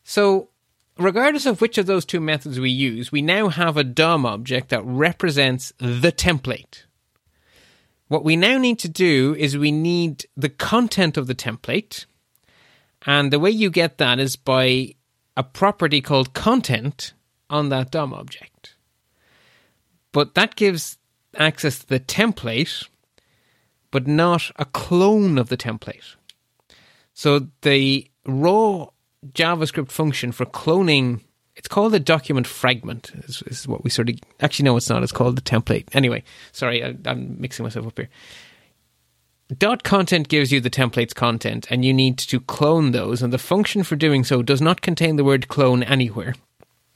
[0.03, 0.49] So,
[0.97, 4.69] regardless of which of those two methods we use, we now have a DOM object
[4.69, 6.83] that represents the template.
[8.07, 12.05] What we now need to do is we need the content of the template.
[13.05, 14.95] And the way you get that is by
[15.35, 17.13] a property called content
[17.49, 18.75] on that DOM object.
[20.11, 20.97] But that gives
[21.37, 22.87] access to the template,
[23.91, 26.15] but not a clone of the template.
[27.13, 28.87] So the raw
[29.33, 31.21] JavaScript function for cloning,
[31.55, 35.03] it's called a document fragment, is, is what we sort of, actually, no, it's not.
[35.03, 35.85] It's called the template.
[35.93, 38.09] Anyway, sorry, I, I'm mixing myself up here.
[39.57, 43.37] Dot content gives you the template's content, and you need to clone those, and the
[43.37, 46.33] function for doing so does not contain the word clone anywhere,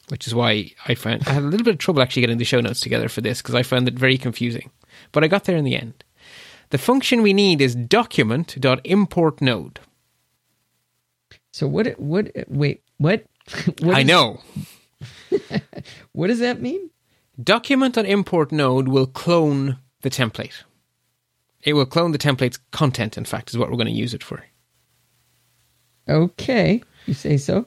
[0.10, 2.46] which is why I found I had a little bit of trouble actually getting the
[2.46, 4.72] show notes together for this because I found it very confusing.
[5.12, 6.04] But I got there in the end.
[6.70, 9.80] The function we need is document.import node.
[11.52, 12.00] So what?
[12.00, 12.32] What?
[12.48, 12.82] Wait.
[12.98, 13.26] What?
[13.82, 14.42] what I is- know.
[16.12, 16.90] What does that mean?
[17.42, 20.64] Document.import node will clone the template.
[21.64, 24.24] It will clone the template's content, in fact, is what we're going to use it
[24.24, 24.44] for.
[26.10, 27.66] Okay, you say so.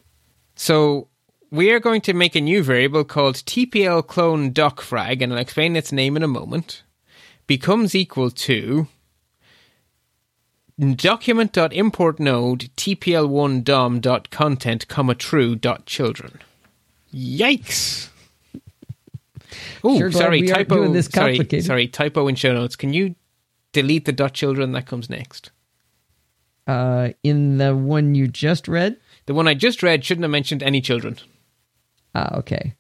[0.55, 1.09] So
[1.51, 5.77] we are going to make a new variable called tpl clone docfrag, and I'll explain
[5.77, 6.83] its name in a moment.
[7.47, 8.87] Becomes equal to
[10.79, 16.41] document.import node tpl1 dom.content comma true dot children.
[17.13, 18.09] Yikes!
[19.83, 21.01] Oh, Sure sorry, typo.
[21.01, 22.77] sorry, sorry, typo in show notes.
[22.77, 23.17] Can you
[23.73, 25.51] delete the dot children that comes next?
[26.67, 28.97] Uh, in the one you just read.
[29.27, 31.19] The one I just read shouldn't have mentioned any children.
[32.15, 32.75] Ah, okay.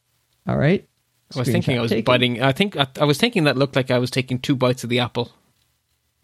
[0.47, 0.86] All right.
[1.34, 2.05] I was thinking I was taken.
[2.05, 2.43] biting.
[2.43, 4.91] I think I, I was thinking that looked like I was taking two bites of
[4.91, 5.30] the apple.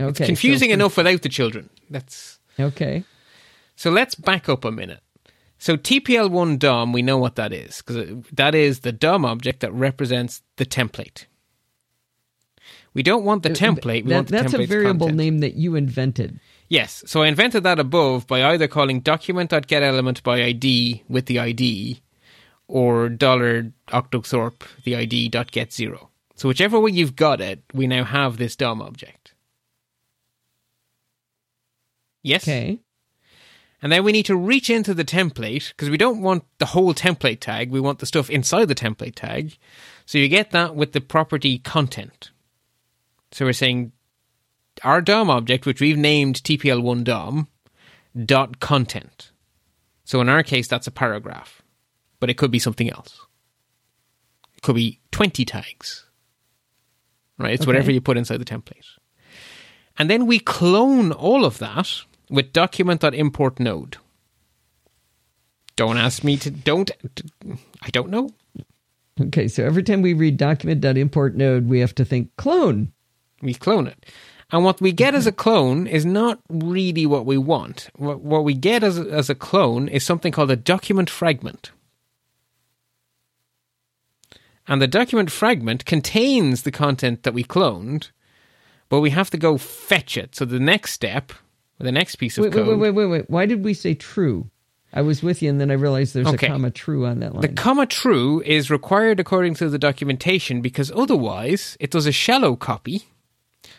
[0.01, 0.09] Okay.
[0.11, 1.71] It's Confusing so- enough without the children.
[1.91, 3.05] That's Okay.
[3.77, 3.91] so.
[3.91, 5.01] Let's back up a minute.
[5.59, 9.73] So TPL1 DOM, we know what that is because that is the DOM object that
[9.73, 11.25] represents the template.
[12.97, 14.05] We don't want the template.
[14.05, 15.18] We That- want the that's a variable content.
[15.18, 16.40] name that you invented.
[16.70, 17.05] Yes.
[17.07, 22.01] So I invented that above by either calling document.getElement by ID with the ID
[22.66, 26.09] or dollar octothorpe the ID dot get zero.
[26.36, 29.34] So whichever way you've got it, we now have this DOM object.
[32.22, 32.44] Yes.
[32.44, 32.78] Okay.
[33.82, 36.94] And then we need to reach into the template because we don't want the whole
[36.94, 37.70] template tag.
[37.70, 39.59] We want the stuff inside the template tag.
[40.07, 42.30] So you get that with the property content.
[43.37, 43.93] So we're saying
[44.82, 47.49] our DOM object, which we've named TPL1 DOM,
[48.24, 49.30] dot content.
[50.05, 51.61] So in our case, that's a paragraph,
[52.18, 53.26] but it could be something else.
[54.57, 56.07] It could be 20 tags,
[57.37, 57.53] right?
[57.53, 57.66] It's Okay.
[57.66, 58.87] whatever you put inside the template.
[59.99, 61.93] And then we clone all of that
[62.30, 63.99] with document.import node.
[65.76, 66.91] Don't ask me to, don't,
[67.82, 68.30] I don't know.
[69.20, 69.47] Okay.
[69.47, 72.95] So every time we read document.import node, we have to think clone.
[73.43, 74.07] We clone it.
[74.51, 75.41] And what we get as a mm-hmm.
[75.41, 77.91] clone is not really what we want.
[77.97, 81.72] What, what we get as a, as a clone is something called a document fragment.
[84.68, 88.11] And the document fragment contains the content that we cloned,
[88.89, 90.34] but we have to go fetch it.
[90.34, 91.32] So the next step,
[91.78, 92.66] the next piece of wait, code.
[92.66, 93.30] wait, wait, wait, wait.
[93.30, 94.51] Why did we say true?
[94.93, 96.47] I was with you, and then I realized there's Okay.
[96.47, 97.43] a comma true on that line.
[97.43, 102.57] The comma true is required according to the documentation because otherwise it does a shallow
[102.57, 103.05] copy,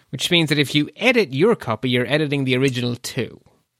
[0.09, 3.39] which means that if you edit your copy, you're editing the original too.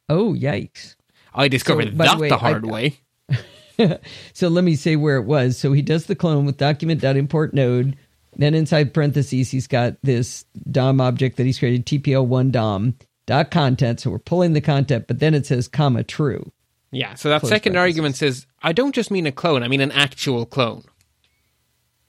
[0.10, 0.96] oh, yikes.
[1.34, 3.00] I discovered the that way, the hard I- way.
[4.34, 5.56] So let me say where it was.
[5.56, 7.96] So he does the clone with document.import node.
[8.36, 12.96] Then inside parentheses, he's got this DOM object that he's created, TPL1 DOM
[13.28, 14.00] dot content.
[14.00, 16.52] So we're pulling the content, but then it says comma true.
[16.92, 17.98] Yeah, so that Close second parentheses.
[18.00, 20.84] argument says, I don't just mean a clone, I mean an actual clone.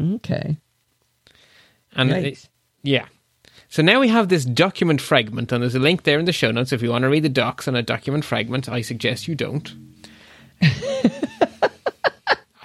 [0.00, 0.56] Okay.
[1.94, 2.48] And it-
[2.82, 3.06] yeah.
[3.68, 6.50] So now we have this document fragment, and there's a link there in the show
[6.50, 6.72] notes.
[6.72, 9.74] If you want to read the docs on a document fragment, I suggest you don't.
[10.62, 11.10] I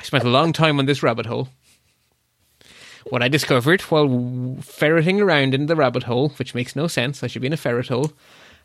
[0.02, 1.50] spent a long time on this rabbit hole.
[3.10, 7.28] What I discovered while ferreting around in the rabbit hole, which makes no sense, I
[7.28, 8.14] should be in a ferret hole.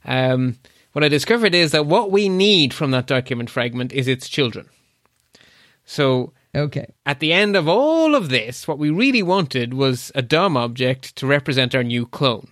[0.04, 0.58] Um,
[0.92, 4.68] what I discovered is that what we need from that document fragment is its children.
[5.84, 6.92] So Okay.
[7.06, 11.16] at the end of all of this, what we really wanted was a DOM object
[11.16, 12.48] to represent our new clone.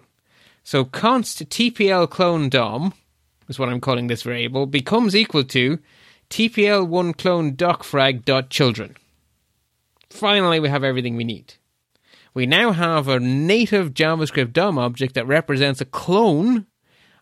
[0.62, 2.94] So const TPL clone DOM
[3.48, 5.78] is what I'm calling this variable becomes equal to
[6.30, 8.96] TPL1 clone.
[10.10, 11.54] Finally, we have everything we need.
[12.34, 16.66] We now have a native JavaScript DOM object that represents a clone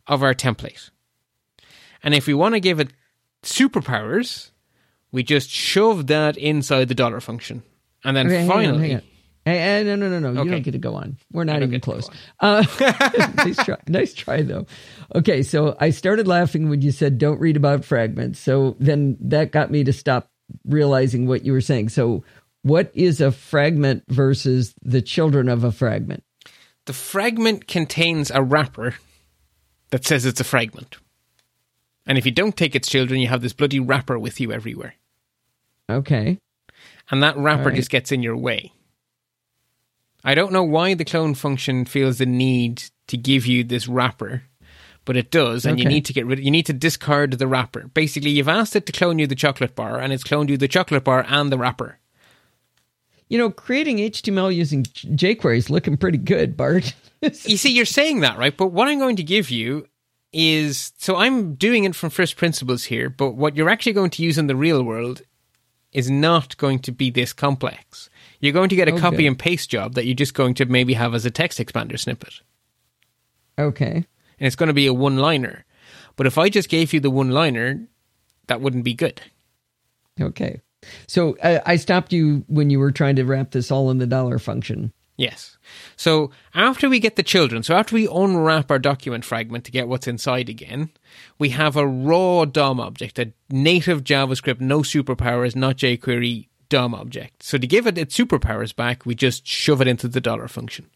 [0.07, 0.91] of our template.
[2.03, 2.93] And if we want to give it
[3.43, 4.51] superpowers,
[5.15, 7.63] we just shove that inside the dollar function.
[8.05, 9.03] And then Okay, hang on, finally, hang on.
[9.47, 10.43] Hey, no, no, no, no.
[10.43, 11.19] You don't get to go on.
[11.31, 12.11] We're not even close.
[12.41, 12.65] Uh,
[13.37, 13.77] nice try.
[13.89, 14.67] Nice try, though.
[15.15, 18.41] Okay, so I started laughing when you said don't read about fragments.
[18.41, 20.31] So then that got me to stop
[20.67, 21.91] realizing what you were saying.
[21.91, 22.25] So,
[22.63, 26.25] what is a fragment versus the children of a fragment?
[26.87, 28.95] the fragment contains a wrapper
[29.91, 30.99] that says it's a fragment.
[32.07, 34.95] And if you don't take its children, you have this bloody wrapper with you everywhere.
[35.91, 36.39] Okay.
[37.11, 37.77] And that wrapper Alright.
[37.77, 38.73] just gets in your way.
[40.25, 44.45] I don't know why the clone function feels the need to give you this wrapper,
[45.05, 47.89] but it does, and you need to get rid you need to discard the wrapper.
[47.89, 50.67] Basically, you've asked it to clone you the chocolate bar, and it's cloned you the
[50.67, 51.99] chocolate bar and the wrapper.
[53.29, 56.95] You know, creating HTML using jQuery is looking pretty good, Bart.
[57.23, 58.55] You see, you're saying that, right?
[58.55, 59.87] But what I'm going to give you
[60.35, 64.23] is so I'm doing it from first principles here, but what you're actually going to
[64.23, 65.23] use in the real world
[65.95, 68.11] is not going to be this complex.
[68.41, 70.67] You're going to get a Oh, copy and paste job that you're just going to
[70.67, 72.41] maybe have as a text expander snippet.
[73.59, 74.05] okay.
[74.41, 75.65] And it's going to be a one liner.
[76.17, 77.87] But if I just gave you the one liner,
[78.49, 79.21] that wouldn't be good.
[80.21, 80.61] Okay.
[81.07, 84.07] So uh, I stopped you when you were trying to wrap this all in the
[84.07, 84.93] dollar function.
[85.17, 85.59] Yes.
[85.97, 89.87] So after we get the children, so after we unwrap our document fragment to get
[89.87, 90.91] what's inside again,
[91.39, 97.45] we have a raw DOM object, a native JavaScript, no superpowers, not jQuery DOM object.
[97.45, 100.91] So to give it its superpowers back, we just shove it into the dollar function.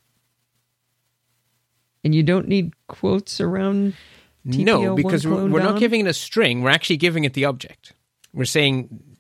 [2.03, 3.95] And you don't need quotes around
[4.45, 6.63] no, because we're, we're not giving it a string.
[6.63, 7.93] We're actually giving it the object.
[8.33, 9.17] We're saying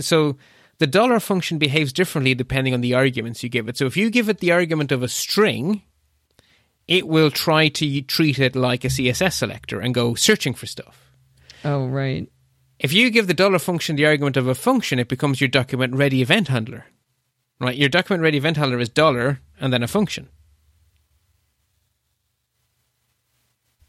[0.00, 0.36] so.
[0.82, 3.76] The dollar function behaves differently depending on the arguments you give it.
[3.76, 5.82] So if you give it the argument of a string,
[6.88, 11.12] it will try to treat it like a CSS selector and go searching for stuff.
[11.64, 12.28] Oh, right.
[12.80, 15.94] If you give the dollar function the argument of a function, it becomes your document
[15.94, 16.86] ready event handler.
[17.60, 17.76] Right?
[17.76, 20.30] Your document ready event handler is dollar and then a function.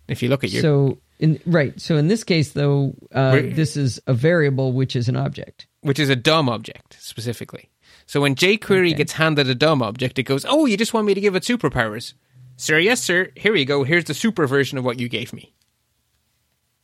[0.08, 1.80] If you look at your So in right.
[1.80, 5.68] So in this case, though, uh, this is a variable which is an object.
[5.82, 7.70] which is a DOM object specifically.
[8.06, 8.94] So when jQuery Okay.
[8.94, 11.44] gets handed a DOM object, it goes, "Oh, you just want me to give it
[11.44, 12.14] superpowers."
[12.58, 13.32] Sir, yes, sir.
[13.36, 13.84] Here you go.
[13.84, 15.54] Here's the super version of what you gave me.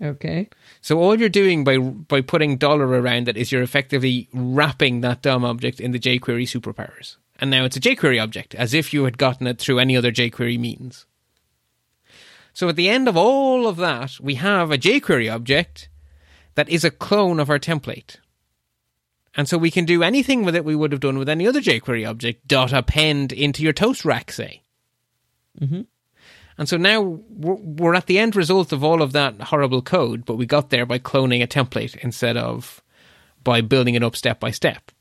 [0.01, 0.49] Okay.
[0.81, 5.21] So all you're doing by by putting dollar around it is you're effectively wrapping that
[5.21, 9.03] DOM object in the jQuery superpowers, and now it's a jQuery object, as if you
[9.03, 11.05] had gotten it through any other jQuery means.
[12.59, 15.87] So at the end of all of that, we have a jQuery object
[16.55, 18.17] that is a clone of our template.
[19.33, 21.61] And so we can do anything with it we would have done with any other
[21.61, 24.63] jQuery object, dot append into your toast rack, say.
[25.57, 25.85] Mhm.
[26.57, 30.35] And so now we're at the end result of all of that horrible code, but
[30.35, 32.83] we got there by cloning a template instead of
[33.41, 34.91] by building it up step by step.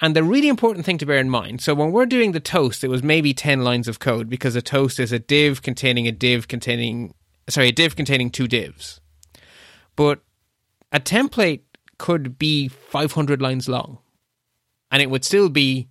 [0.00, 2.84] And the really important thing to bear in mind so when we're doing the toast,
[2.84, 6.12] it was maybe 10 lines of code because a toast is a div containing a
[6.12, 7.14] div containing,
[7.48, 9.00] sorry, a div containing two divs.
[9.94, 10.20] But
[10.92, 11.62] a template
[11.98, 13.98] could be 500 lines long
[14.90, 15.88] and it would still be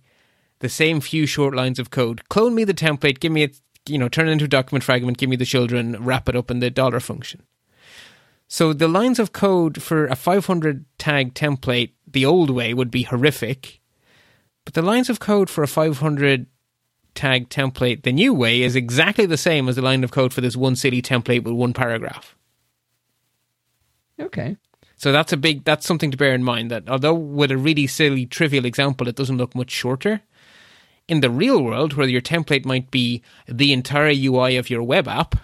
[0.60, 2.28] the same few short lines of code.
[2.28, 5.18] Clone me the template, give me it, you know, turn it into a document fragment,
[5.18, 7.42] give me the children, wrap it up in the dollar function.
[8.48, 13.02] So the lines of code for a 500 tag template the old way would be
[13.02, 13.80] horrific,
[14.66, 16.46] but the lines of code for a 500
[17.14, 20.42] tag template the new way is exactly the same as the line of code for
[20.42, 22.36] this one city template with one paragraph.
[24.20, 24.58] Okay.
[24.96, 27.86] So that's a big that's something to bear in mind that although with a really
[27.86, 30.20] silly trivial example it doesn't look much shorter,
[31.08, 35.06] in the real world where your template might be the entire UI of your web
[35.06, 35.36] app,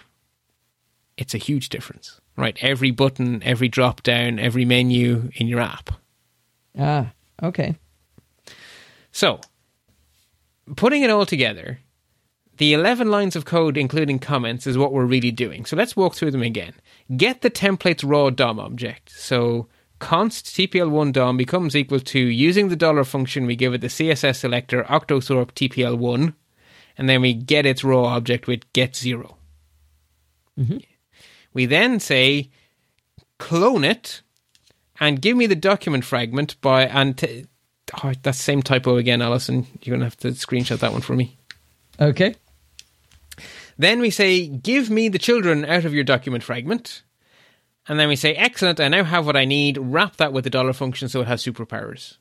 [1.17, 2.19] it's a huge difference.
[2.35, 2.57] Right?
[2.61, 5.91] Every button, every drop down, every menu in your app.
[6.77, 7.77] Ah, okay.
[9.13, 9.39] So,
[10.75, 11.79] putting it all together,
[12.57, 15.65] the 11 lines of code, including comments, is what we're really doing.
[15.65, 16.73] So let's walk through them again.
[17.15, 19.11] Get the template's raw DOM object.
[19.11, 19.67] So
[19.99, 24.37] const tpl1 DOM becomes equal to using the dollar function, we give it the CSS
[24.37, 26.33] selector octothorpe tpl1,
[26.97, 29.37] and then we get its raw object with get 0.
[30.59, 30.77] Mm-hmm.
[31.53, 32.49] We then say
[33.37, 34.21] clone it
[34.99, 37.45] and give me the document fragment by and t-
[38.03, 39.67] oh, that same typo again, Allison.
[39.81, 41.37] You're gonna have to screenshot that one for me.
[41.99, 42.35] Okay.
[43.77, 47.03] Then we say, give me the children out of your document fragment.
[47.87, 49.77] And then we say, excellent, I now have what I need.
[49.77, 52.17] Wrap that with the dollar function so it has superpowers.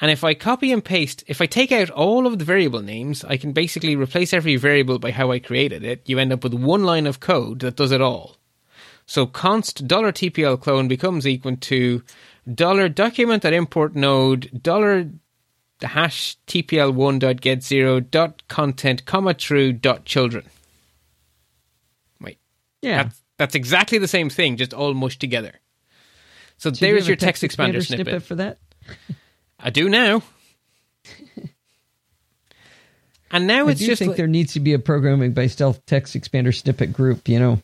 [0.00, 3.22] And if I copy and paste, if I take out all of the variable names,
[3.24, 6.08] I can basically replace every variable by how I created it.
[6.08, 8.36] You end up with one line of code that does it all.
[9.04, 12.02] So const dollar $tpl clone becomes equal to
[12.52, 15.08] dollar document at import node dollar
[15.82, 20.44] hash tpl1 dot get zero dot content comma true dot children.
[22.20, 22.38] Wait,
[22.82, 23.04] Yeah.
[23.04, 25.52] that's, that's exactly the same thing, just all mushed together.
[26.58, 28.22] So you there's your a text, expander, snippet.
[28.22, 28.58] for that.
[29.58, 30.22] I do now.
[33.30, 35.46] and now it's I do just think like- there needs to be a programming by
[35.46, 37.28] stealth text expander snippet group.
[37.28, 37.62] You know,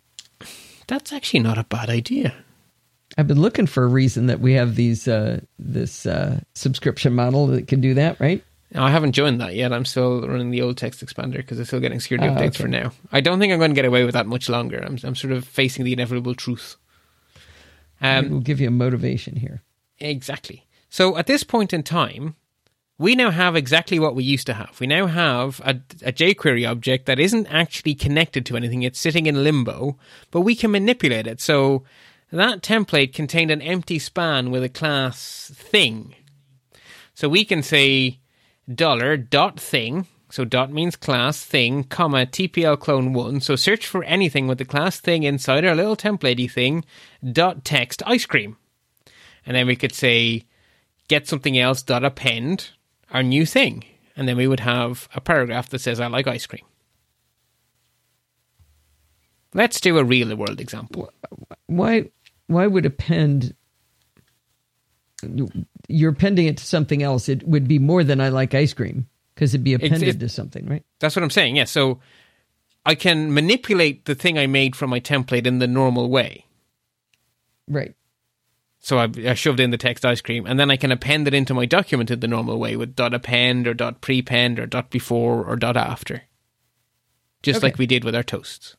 [0.86, 2.34] that's actually not a bad idea.
[3.18, 7.46] I've been looking for a reason that we have these uh, this uh, subscription model
[7.48, 8.44] that can do that, right?
[8.74, 9.72] No, I haven't joined that yet.
[9.72, 12.62] I'm still running the old text expander because I'm still getting security Ah, updates okay.
[12.62, 12.92] for now.
[13.12, 14.82] I don't think I'm going to get away with that much longer.
[14.84, 16.76] I'm, I'm sort of facing the inevitable truth.
[18.00, 19.62] Um, we'll give you a motivation here.
[19.98, 20.66] Exactly.
[20.90, 22.34] So at this point in time,
[22.98, 24.78] we now have exactly what we used to have.
[24.80, 28.82] We now have a, a jQuery object that isn't actually connected to anything.
[28.82, 29.96] It's sitting in limbo,
[30.30, 31.40] but we can manipulate it.
[31.40, 31.84] So
[32.32, 36.14] that template contained an empty span with a class thing.
[37.14, 38.20] So we can say
[38.72, 40.06] dollar dot thing.
[40.28, 43.40] So dot means class thing, comma TPL clone one.
[43.40, 46.84] So search for anything with the class thing inside our little templatey thing.
[47.32, 48.56] Dot text ice cream
[49.46, 50.44] and then we could say
[51.08, 52.70] get something else dot append
[53.12, 53.84] our new thing
[54.16, 56.64] and then we would have a paragraph that says i like ice cream
[59.54, 61.10] let's do a real world example
[61.66, 62.10] Why
[62.48, 63.54] why would append?
[65.88, 67.28] You're appending it to something else.
[67.28, 70.28] It would be more than I like ice cream because it'd be appended it- to
[70.28, 70.84] something, right?
[71.00, 72.00] that's what i'm saying yeah so
[72.86, 76.46] i can manipulate the thing i made from my template in the normal way
[77.68, 77.94] Right.
[78.78, 81.34] so I, I shoved in the text ice cream and then i can append it
[81.34, 84.88] into my document in the normal way with dot append or dot prepend or dot
[84.90, 86.22] before or dot after
[87.42, 87.66] just Okay.
[87.66, 88.76] like we did with our toasts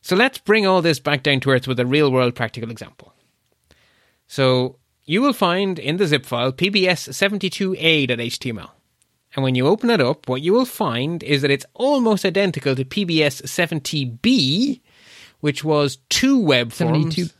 [0.00, 3.14] so let's bring all this back down to earth with a real world practical example
[4.26, 8.70] so you will find in the zip file pbs72a.html
[9.34, 12.74] and when you open it up what you will find is that it's almost identical
[12.74, 14.80] to pbs70b
[15.40, 17.34] which was two web forms 72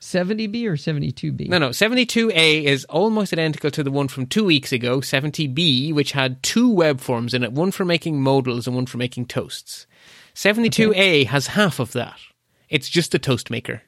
[0.00, 1.48] 70B or 72B?
[1.48, 1.70] no, no.
[1.70, 6.70] 72A is almost identical to the one from two weeks ago, 70B, which had two
[6.70, 9.86] web forms in it, one for making modals and one for making toasts.
[10.38, 12.16] 72A has half of that.
[12.68, 13.82] It's just a toast maker.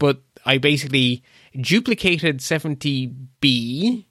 [0.00, 1.22] But I basically
[1.56, 4.06] duplicated 70B,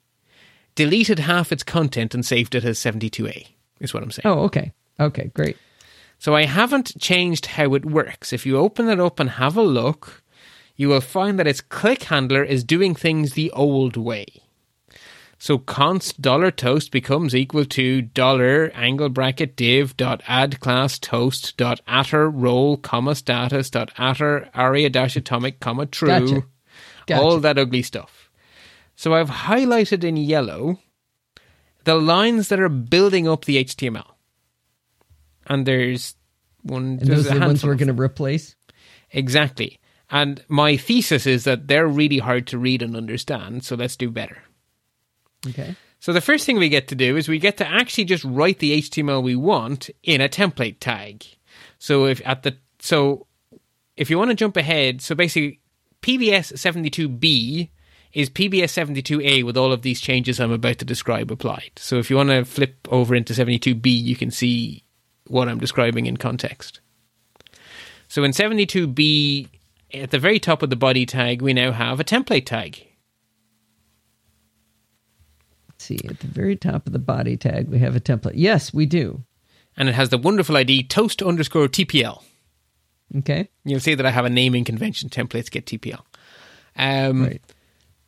[0.74, 3.48] deleted half its content, and saved it as 72A,
[3.80, 4.22] is what I'm saying.
[4.24, 4.72] Oh, okay.
[4.98, 5.58] Okay, great.
[6.18, 8.32] So I haven't changed how it works.
[8.32, 10.22] If you open it up and have a look,
[10.74, 14.26] you will find that its click handler is doing things the old way.
[15.38, 21.56] So const dollar toast becomes equal to dollar angle bracket div dot add class toast
[21.56, 26.08] dot atter role comma status dot atter aria dash atomic comma true.
[26.08, 26.46] Gotcha.
[27.06, 27.22] Gotcha.
[27.22, 28.30] All that ugly stuff.
[28.96, 30.80] So I've highlighted in yellow
[31.84, 34.10] the lines that are building up the HTML.
[35.46, 36.16] And there's
[36.62, 36.98] one.
[36.98, 38.56] And there's those are the ones we're going to replace?
[39.10, 39.78] Exactly.
[40.10, 44.10] And my thesis is that they're really hard to read and understand, so let's do
[44.10, 44.42] better.
[45.46, 45.76] Okay.
[46.00, 48.60] So the first thing we get to do is we get to actually just write
[48.60, 51.24] the HTML we want in a template tag.
[51.78, 53.26] So if at the so
[53.96, 55.60] if you want to jump ahead, so basically
[56.02, 57.70] PBS 72B
[58.12, 61.72] is PBS 72A with all of these changes I'm about to describe applied.
[61.76, 64.84] So if you want to flip over into 72B, you can see
[65.26, 66.80] what I'm describing in context.
[68.08, 69.48] So in 72B,
[69.92, 72.87] at the very top of the body tag, we now have a template tag.
[75.78, 78.32] See, at the very top of the body tag, we have a template.
[78.34, 79.22] Yes, we do.
[79.76, 82.22] And it has the wonderful ID toast underscore TPL.
[83.18, 83.48] Okay.
[83.64, 86.00] You'll see that I have a naming convention templates get TPL.
[86.76, 87.42] Um, Right.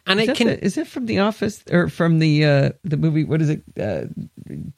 [0.06, 0.46] And Is it can.
[0.48, 3.22] the, is it from The Office or from the uh, the movie?
[3.22, 3.62] What is it?
[3.78, 4.06] Uh,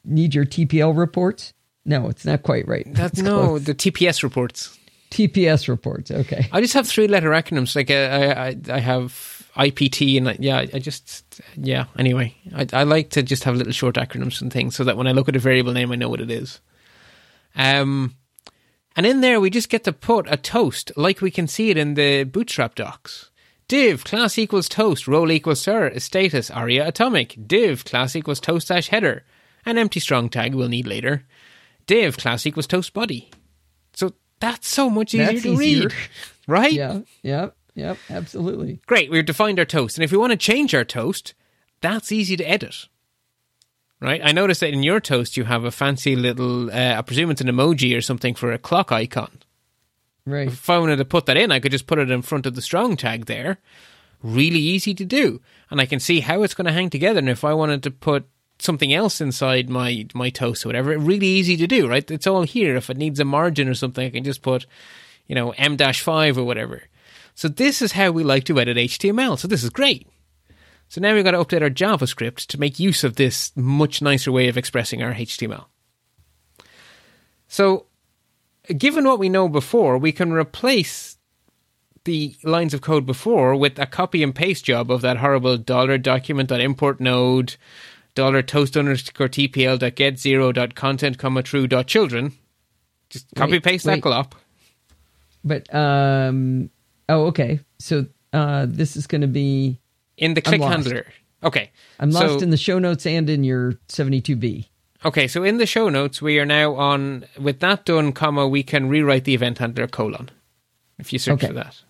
[0.04, 1.54] need your TPL reports?
[1.86, 2.84] No, it's not quite right.
[2.92, 3.64] That's It's no, close.
[3.64, 4.76] the TPS reports.
[5.10, 6.10] TPS reports.
[6.10, 6.48] Okay.
[6.52, 7.74] I just have three letter acronyms.
[7.76, 11.84] Like uh, I, I, I have IPT, and yeah, I just yeah.
[11.98, 15.06] Anyway, I, I like to just have little short acronyms and things, so that when
[15.06, 16.60] I look at a variable name, I know what it is.
[17.54, 18.16] Um,
[18.96, 21.76] and in there, we just get to put a toast, like we can see it
[21.76, 23.30] in the Bootstrap docs.
[23.68, 27.36] Div class equals toast, role equals sir status aria atomic.
[27.46, 29.24] Div class equals toast dash header,
[29.64, 31.24] an empty strong tag we'll need later.
[31.86, 33.30] Div class equals toast body.
[33.94, 35.88] So that's so much easier That's to easier.
[35.88, 35.94] read,
[36.46, 36.72] right?
[36.72, 37.00] Yeah.
[37.22, 37.56] Yep.
[37.74, 37.98] Yep.
[38.10, 38.80] Absolutely.
[38.86, 39.96] Great, we've defined our toast.
[39.96, 41.34] And if we want to change our toast,
[41.80, 42.88] that's easy to edit.
[44.00, 44.20] Right?
[44.22, 47.40] I noticed that in your toast you have a fancy little, uh, I presume it's
[47.40, 49.30] an emoji or something for a clock icon.
[50.26, 50.48] Right.
[50.48, 52.54] If I wanted to put that in, I could just put it in front of
[52.54, 53.58] the strong tag there.
[54.22, 55.40] Really easy to do.
[55.70, 57.18] And I can see how it's going to hang together.
[57.18, 61.26] And if I wanted to put something else inside my, my toast or whatever, really
[61.26, 62.08] easy to do, right?
[62.08, 62.76] It's all here.
[62.76, 64.66] If it needs a margin or something, I can just put,
[65.26, 66.84] you know, M-5 or whatever.
[67.34, 69.38] So this is how we like to edit HTML.
[69.38, 70.06] So this is great.
[70.88, 74.30] So now we've got to update our JavaScript to make use of this much nicer
[74.30, 75.64] way of expressing our HTML.
[77.48, 77.86] So,
[78.76, 81.16] given what we know before, we can replace
[82.04, 85.98] the lines of code before with a copy and paste job of that horrible dollar
[85.98, 87.56] document import node
[88.14, 92.32] dollar toast underscore tpl dot get zero dot content comma true dot children.
[93.08, 94.04] Just copy Wait, paste that wait.
[94.04, 94.32] glop.
[95.44, 96.70] But um.
[97.12, 97.60] Oh, okay.
[97.78, 99.78] So uh, this is going to be.
[100.16, 101.06] in the click handler.
[101.44, 101.70] Okay.
[102.00, 104.68] I'm lost So- in the show notes and in your 72B.
[105.04, 108.62] Okay, so in the show notes, we are now on, with that done, comma, we
[108.62, 110.30] can rewrite the event handler colon.
[110.98, 111.48] If you search Okay.
[111.48, 111.82] for that.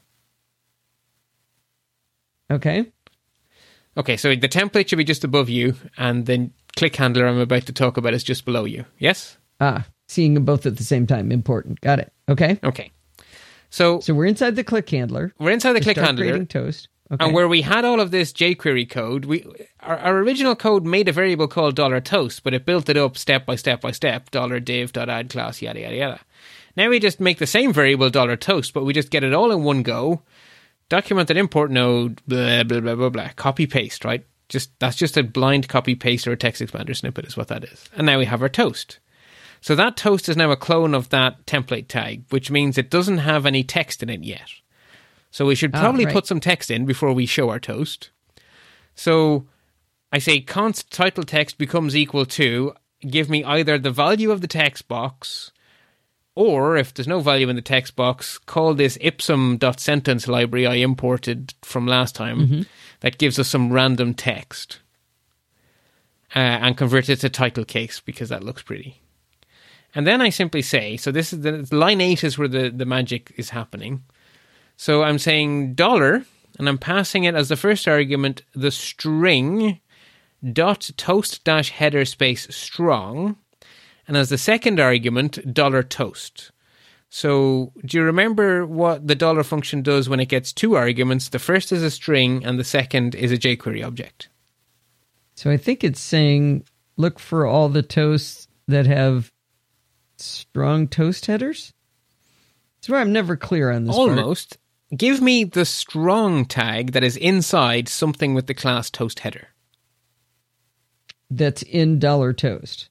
[2.50, 2.86] Okay.
[3.98, 7.66] Okay, so the template should be just above you, and the click handler I'm about
[7.66, 8.86] to talk about is just below you.
[8.98, 9.36] Yes?
[9.60, 11.30] Ah, seeing them both at the same time.
[11.30, 11.80] Important.
[11.82, 12.12] Got it.
[12.30, 12.58] Okay.
[12.64, 12.90] Okay.
[13.72, 15.32] So, So we're inside the click handler.
[15.38, 16.24] we're inside the click handler.
[16.24, 16.88] creating toast.
[17.10, 17.24] Okay.
[17.24, 19.44] And where we had all of this jQuery code, we
[19.80, 23.16] our, our original code made a variable called dollar $toast, but it built it up
[23.16, 26.20] step by step by step, dollar $div, dot add class, yada, yada, yada.
[26.76, 29.50] Now we just make the same variable dollar $toast, but we just get it all
[29.50, 30.22] in one go.
[30.88, 33.28] Documented import node, blah, blah, blah, blah, blah.
[33.36, 34.24] Copy paste, right?
[34.48, 37.64] Just That's just a blind copy paste or a text expander snippet is what that
[37.64, 37.88] is.
[37.96, 38.98] And now we have our toast.
[39.62, 43.18] So that toast is now a clone of that template tag, which means it doesn't
[43.18, 44.50] have any text in it yet.
[45.30, 46.12] So we should Ah, probably right.
[46.12, 48.10] put some text in before we show our toast.
[48.96, 49.46] So
[50.12, 52.74] I say const title text becomes equal to
[53.08, 55.52] give me either the value of the text box
[56.34, 61.54] or if there's no value in the text box, call this ipsum.sentence library I imported
[61.62, 62.66] from last time
[63.00, 64.80] that gives us some random text.
[66.34, 69.01] Uh, and convert it to title case because that looks pretty.
[69.94, 72.86] And then I simply say, so this is the line eight is where the, the
[72.86, 74.02] magic is happening.
[74.76, 76.24] So I'm saying dollar,
[76.58, 79.80] and I'm passing it as the first argument the string
[80.52, 83.36] dot toast dash header space strong,
[84.08, 86.50] and as the second argument dollar toast.
[87.10, 91.28] So do you remember what the dollar function does when it gets two arguments?
[91.28, 94.28] The first is a string, and the second is a jQuery object.
[95.34, 96.64] So I think it's saying
[96.96, 99.31] look for all the toasts that have
[100.22, 101.72] strong toast headers.
[102.76, 103.96] That's where I'm never clear on this.
[103.96, 104.10] part.
[104.10, 104.58] Almost.
[104.96, 109.48] Give me the strong tag that is inside something with the class toast header.
[111.30, 112.90] That's in dollar toast.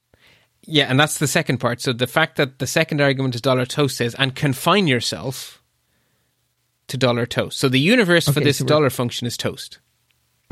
[0.64, 1.80] Yeah, and that's the second part.
[1.80, 5.62] So the fact that the second argument is dollar toast says, and confine yourself
[6.88, 7.58] to dollar toast.
[7.58, 9.78] So the universe for this so dollar function is toast.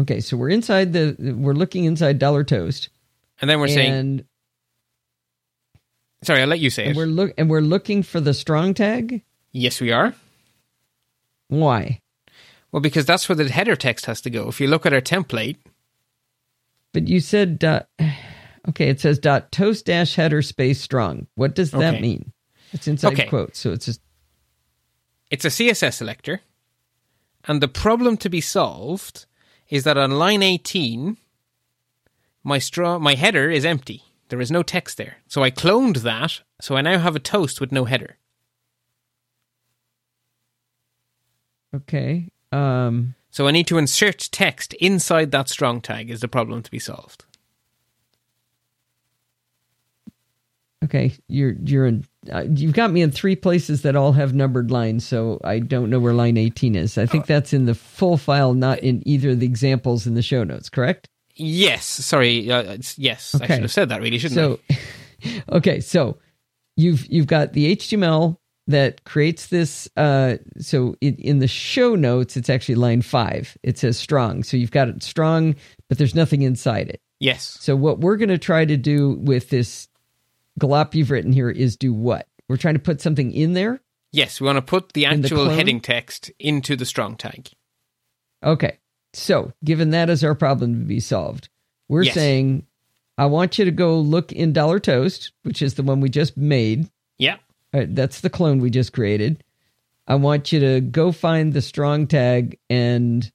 [0.01, 2.89] Okay, so we're inside the we're looking inside dollar toast,
[3.41, 4.25] And then we're saying, and,
[6.23, 6.97] sorry, I'll let you say and it.
[6.97, 9.23] we're look and we're looking for the strong tag.
[9.53, 10.15] Yes, we are.
[11.49, 12.01] Why?
[12.73, 14.49] Well, because that's where the header text has to go.
[14.49, 15.57] If you look at our template,
[16.93, 17.89] But you said dot.
[18.69, 21.27] Okay, it says dot toast dash header space strong.
[21.35, 22.01] What does that Okay.
[22.01, 22.33] mean?
[22.73, 23.27] It's inside Okay.
[23.27, 24.01] quotes, so it's just
[25.31, 26.41] It's a CSS selector,
[27.45, 29.27] and the problem to be solved
[29.69, 31.17] is that on line 18,
[32.45, 34.03] my straw, my header is empty.
[34.31, 35.17] There is no text there.
[35.29, 38.17] So I cloned that, so I now have a toast with no header.
[41.75, 42.29] okay.
[42.53, 46.71] Um, So I need to insert text inside that strong tag is the problem to
[46.71, 47.25] be solved.
[50.83, 52.05] okay, you're you're in.
[52.33, 55.91] Uh, you've got me in three places that all have numbered lines, so I don't
[55.91, 56.99] know where line eighteen is.
[56.99, 57.07] I Oh.
[57.07, 60.43] think that's in the full file, not in either of the examples in the show
[60.43, 60.69] notes.
[60.69, 61.09] Correct?
[61.35, 62.51] Yes, sorry.
[62.51, 64.61] Uh, yes, I should have said that really, shouldn't So,
[65.57, 66.19] okay, so
[66.77, 69.89] you've you've got the HTML that creates this.
[69.97, 73.57] Uh, so in, in the show notes, it's actually line five.
[73.63, 74.43] It says strong.
[74.43, 75.55] So you've got it strong,
[75.89, 77.01] but there's nothing inside it.
[77.19, 77.59] Yes.
[77.61, 79.89] So what we're going to try to do with this
[80.59, 82.27] glop you've written here is do what?
[82.49, 83.81] We're trying to put something in there.
[84.13, 87.51] Yes, we want to put the In the actual heading text into the strong tag.
[88.43, 88.79] Okay.
[89.13, 91.49] So, given that as our problem to be solved,
[91.89, 92.15] we're Yes.
[92.15, 92.67] saying,
[93.19, 96.37] I want you to go look in Dollar Toast, which is the one we just
[96.37, 96.89] made.
[97.19, 97.37] Yeah.
[97.75, 99.43] Uh, that's the clone we just created.
[100.07, 103.31] I want you to go find the strong tag and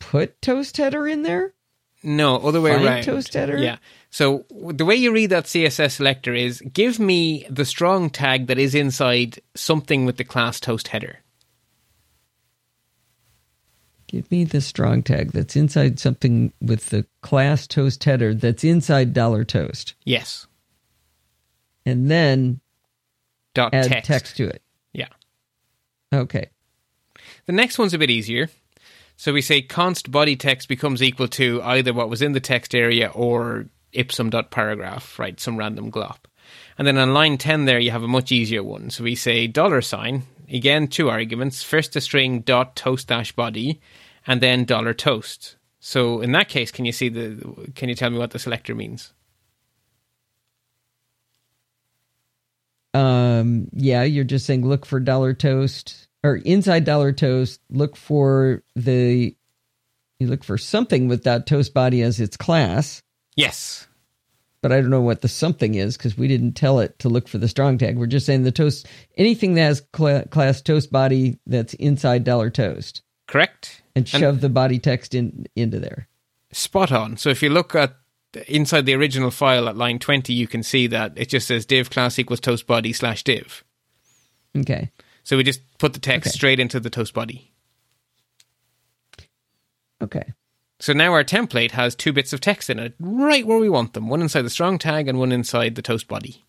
[0.00, 1.52] put toast header in there.
[2.02, 3.02] No, other way Find around.
[3.04, 3.56] toast header?
[3.58, 3.76] Yeah.
[4.10, 8.58] So the way you read that CSS selector is give me the strong tag that
[8.58, 11.20] is inside something with the class toast header.
[14.14, 19.12] Give me the strong tag that's inside something with the class toast header that's inside
[19.12, 20.46] Dollar Toast, Yes.
[21.84, 22.60] and then
[23.54, 24.06] Dot add text.
[24.06, 24.62] text to it.
[24.92, 25.08] Yeah.
[26.12, 26.48] Okay.
[27.46, 28.48] The next one's a bit easier.
[29.16, 32.72] So we say const body text becomes equal to either what was in the text
[32.72, 35.40] area or ipsum dot paragraph, right?
[35.40, 36.18] Some random glop.
[36.78, 38.90] And then on line 10 there, you have a much easier one.
[38.90, 41.64] So we say dollar sign, again, two arguments.
[41.64, 43.80] First a string dot toast dash body,
[44.26, 45.56] and then dollar toast.
[45.80, 48.74] So in that case, can you see the, can you tell me what the selector
[48.74, 49.12] means?
[52.94, 57.60] Um, yeah, you're just saying look for dollar toast or inside dollar toast.
[57.70, 59.36] Look for the
[60.20, 63.02] you look for something with that toast body as its class,
[63.36, 63.88] Yes.
[64.62, 67.28] but I don't know what the something is because we didn't tell it to look
[67.28, 67.98] for the strong tag.
[67.98, 68.86] We're just saying the toast
[69.18, 73.82] anything that has cla class toast body that's inside dollar toast Correct?
[73.96, 76.08] and shove the body text in into there.
[76.52, 77.16] spot on.
[77.16, 77.94] So if you look at
[78.48, 81.90] inside the original file at line 20, you can see that it just says div
[81.90, 83.62] class equals toast body slash div.
[84.56, 84.90] Okay.
[85.22, 86.36] So we just put the text Okay.
[86.36, 87.52] straight into the toast body.
[90.02, 90.32] Okay.
[90.80, 93.94] So now our template has two bits of text in it, right where we want
[93.94, 96.44] them one inside the strong tag and one inside the toast body.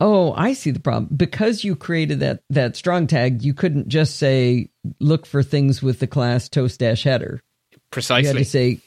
[0.00, 1.08] Oh, I see the problem.
[1.16, 4.68] Because you created that that strong tag, you couldn't just say
[5.00, 7.42] look for things with the class toast dash header.
[7.70, 8.38] You had Precisely.
[8.38, 8.80] to say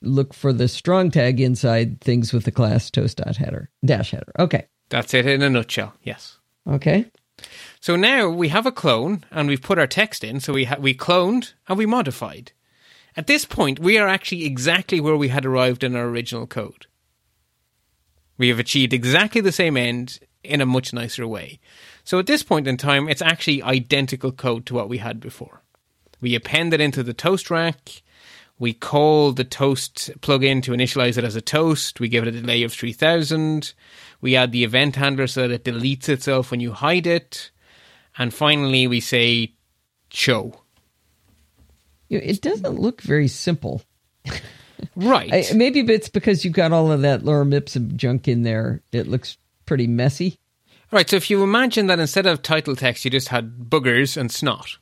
[0.00, 4.32] look for the strong tag inside things with the class toast dot header dash header.
[4.38, 4.66] Okay.
[4.88, 5.94] That's it in a nutshell.
[6.02, 6.38] Yes.
[6.68, 7.06] Okay.
[7.80, 10.40] So now we have a clone and we've put our text in.
[10.40, 12.52] So we ha- we cloned and we modified.
[13.16, 16.86] At this point, we are actually exactly where we had arrived in our original code.
[18.42, 21.60] We have achieved exactly the same end in a much nicer way.
[22.02, 25.62] So at this point in time, it's actually identical code to what we had before.
[26.20, 28.02] We append it into the toast rack.
[28.58, 32.00] We call the toast plugin to initialize it as a toast.
[32.00, 33.74] We give it a delay of 3000.
[34.20, 37.52] We add the event handler so that it deletes itself when you hide it.
[38.18, 39.54] And finally, we say
[40.10, 40.62] show.
[42.10, 43.82] It doesn't look very simple.
[44.96, 45.32] Right.
[45.32, 48.82] I, maybe it's because you've got all of that lorem ipsum junk in there.
[48.92, 50.36] It looks pretty messy.
[50.90, 54.30] Right, so if you imagine that instead of title text you just had boogers and
[54.30, 54.76] snot,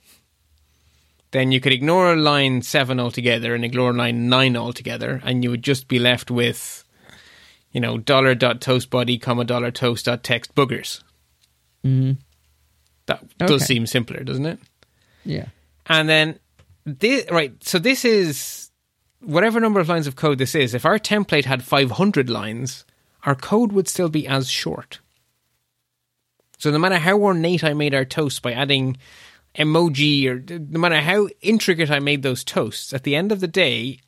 [1.31, 5.63] then you could ignore line 7 altogether and ignore line 9 altogether, and you would
[5.63, 6.85] just be left with,
[7.71, 11.03] you know, dollar dot toast body, comma dollar toast dot text boogers.
[11.87, 12.17] Mhm.
[13.07, 14.59] That does seem simpler, doesn't it?
[15.25, 15.47] Yeah.
[15.87, 16.41] And then,
[16.85, 18.70] this, right, so this is
[19.21, 20.75] whatever number of lines of code this is.
[20.75, 22.85] If our template had 500 lines,
[23.25, 25.01] our code would still be as short.
[26.59, 28.99] So no matter how ornate I made our toast by adding
[29.57, 33.49] emoji or no matter how intricate I made those toasts, at the end of the
[33.49, 34.01] day,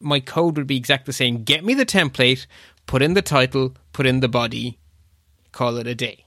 [0.00, 1.42] my code would be exactly the same.
[1.42, 2.46] Get me the template,
[2.86, 4.78] put in the title, put in the body,
[5.52, 6.26] call it a day.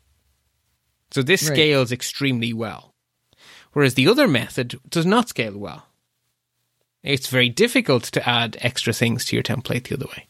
[1.11, 1.53] So this Right.
[1.53, 2.93] scales extremely well.
[3.73, 5.88] Whereas the other method does not scale well.
[7.03, 10.27] It's very difficult to add extra things to your template the other way.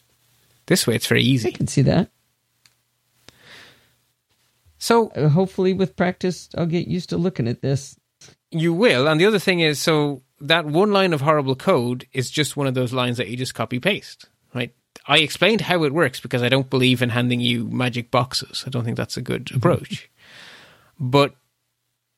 [0.66, 1.48] This way, it's very easy.
[1.48, 2.10] I can see that.
[4.78, 7.96] So Uh, hopefully, with practice, I'll get used to looking at this.
[8.50, 9.06] you will.
[9.06, 12.66] And the other thing is, so that one line of horrible code is just one
[12.66, 14.74] of those lines that you just copy paste, right?
[15.06, 18.64] I explained how it works because I don't believe in handing you magic boxes.
[18.66, 20.10] I don't think that's a good approach.
[20.98, 21.34] But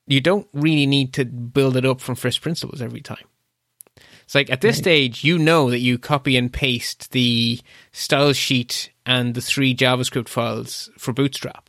[0.07, 3.25] you don't really need to build it up from first principles every time.
[4.33, 7.61] It's like at this stage, you know that you copy and paste the
[7.93, 11.68] style sheet and the three JavaScript files for Bootstrap.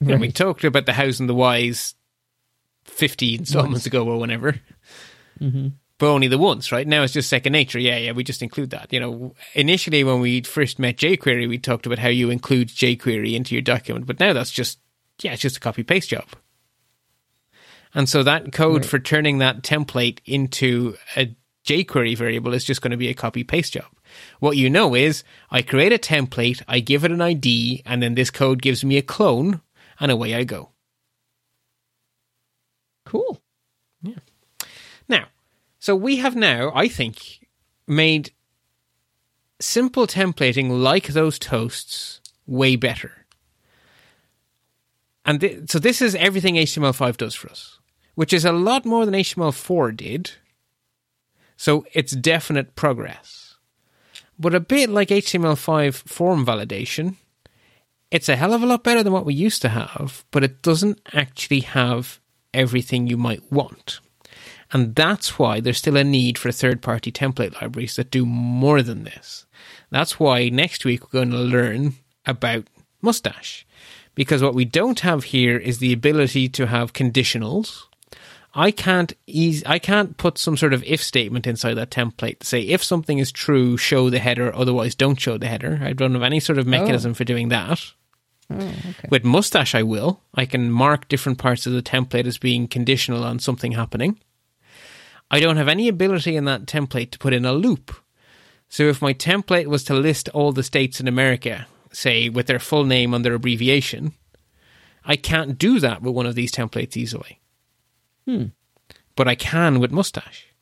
[0.00, 1.96] And we talked about the hows and the whys
[2.84, 4.60] 50 installments ago or whenever.
[5.40, 5.70] Mm-hmm.
[5.98, 6.86] But only the once, right?
[6.86, 7.80] Now it's just second nature.
[7.80, 8.92] Yeah, yeah, we just include that.
[8.92, 13.34] You know, initially when we first met jQuery, we talked about how you include jQuery
[13.34, 14.78] into your document, but now that's just,
[15.20, 16.26] yeah, it's just a copy paste job.
[17.92, 18.86] And so that code Right.
[18.88, 21.34] for turning that template into a
[21.66, 23.86] jQuery variable is just going to be a copy paste job.
[24.40, 28.14] What you know is I create a template, I give it an ID, and then
[28.14, 29.60] this code gives me a clone,
[30.00, 30.70] and away I go.
[33.04, 33.40] Cool.
[34.02, 34.18] Yeah.
[35.08, 35.26] Now,
[35.78, 37.46] so we have now, I think,
[37.86, 38.32] made
[39.60, 43.26] simple templating like those toasts way better.
[45.24, 47.80] And th- so this is everything HTML5 does for us,
[48.14, 50.32] which is a lot more than HTML4 did.
[51.56, 53.56] So it's definite progress.
[54.38, 57.16] But a bit like HTML5 form validation,
[58.10, 60.62] it's a hell of a lot better than what we used to have, but it
[60.62, 62.20] doesn't actually have
[62.52, 64.00] everything you might want.
[64.72, 68.82] And that's why there's still a need for third party template libraries that do more
[68.82, 69.46] than this.
[69.90, 71.94] That's why next week we're going to learn
[72.26, 72.66] about
[73.00, 73.66] Mustache.
[74.14, 77.84] Because what we don't have here is the ability to have conditionals.
[78.58, 82.46] I can't eas- I can't put some sort of if statement inside that template to
[82.46, 85.78] say if something is true, show the header, otherwise don't show the header.
[85.82, 87.14] I don't have any sort of mechanism oh.
[87.14, 87.92] for doing that.
[88.50, 89.08] Oh, okay.
[89.10, 90.22] With Mustache, I will.
[90.34, 94.18] I can mark different parts of the template as being conditional on something happening.
[95.30, 97.94] I don't have any ability in that template to put in a loop.
[98.70, 102.58] So if my template was to list all the states in America, say with their
[102.58, 104.14] full name and their abbreviation,
[105.04, 107.40] I can't do that with one of these templates easily.
[108.26, 108.46] Hmm.
[109.14, 110.54] But I can with Mustache.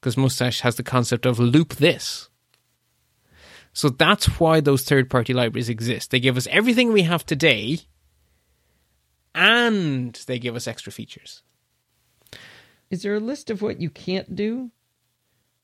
[0.00, 2.28] Because Mustache has the concept of loop this.
[3.72, 6.10] So that's why those third party libraries exist.
[6.10, 7.80] They give us everything we have today
[9.34, 11.42] and they give us extra features.
[12.90, 14.70] Is there a list of what you can't do?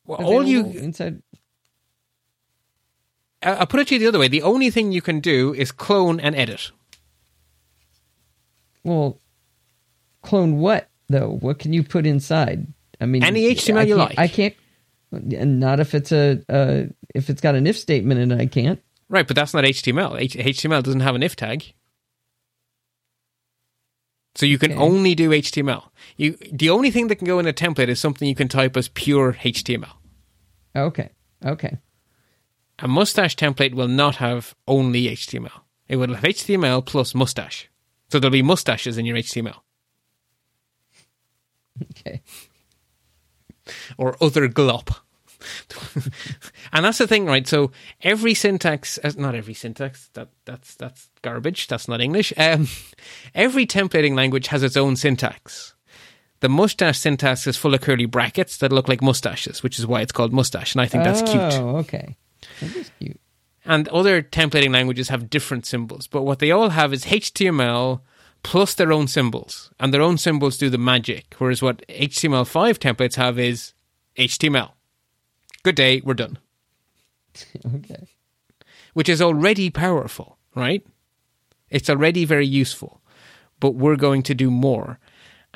[0.07, 1.23] Well, all you inside.
[3.43, 4.29] I'll put it to you the other way.
[4.29, 6.71] The only thing you can do is clone and edit.
[8.85, 9.21] Well,
[10.23, 11.37] clone what though?
[11.41, 12.67] What can you put inside?
[13.01, 14.19] I mean, Any HTML you like.
[14.19, 14.55] I can't.
[15.13, 16.85] And not if it's a uh,
[17.15, 18.33] if it's got an if statement and.
[18.33, 18.81] I can't.
[19.09, 20.19] Right, but that's not HTML.
[20.21, 21.75] H- HTML doesn't have an if tag.
[24.35, 24.81] So you can Okay.
[24.81, 25.91] only do HTML.
[26.17, 28.77] You the only thing that can go in a template is something you can type
[28.77, 29.93] as pure HTML.
[30.75, 31.11] Okay.
[31.45, 31.79] Okay.
[32.81, 35.61] A mustache template will not have only HTML.
[35.89, 37.71] It will have HTML plus mustache.
[38.11, 39.61] So there'll be mustaches in your HTML
[41.83, 42.23] Okay.
[43.99, 44.97] or other glop.
[46.73, 47.47] and that's the thing, right?
[47.47, 47.71] So
[48.03, 51.69] every syntax, uh, not every syntax, that that's that's garbage.
[51.69, 52.33] That's not English.
[52.37, 52.69] Um,
[53.35, 55.75] every templating language has its own syntax.
[56.41, 60.01] The mustache syntax is full of curly brackets that look like mustaches, which is why
[60.03, 61.55] it's called mustache, and I think that's cute.
[61.55, 62.17] Oh, okay.
[62.61, 63.21] That is cute.
[63.65, 68.01] And other templating languages have different symbols, but what they all have is HTML
[68.45, 71.35] plus their own symbols, and their own symbols do the magic.
[71.39, 73.73] Whereas what HTML5 templates have is
[74.17, 74.71] HTML.
[75.65, 76.39] Good day, we're done.
[77.75, 78.07] Okay.
[78.93, 80.87] Which is already powerful, right?
[81.69, 83.01] It's already very useful,
[83.59, 85.01] but we're going to do more.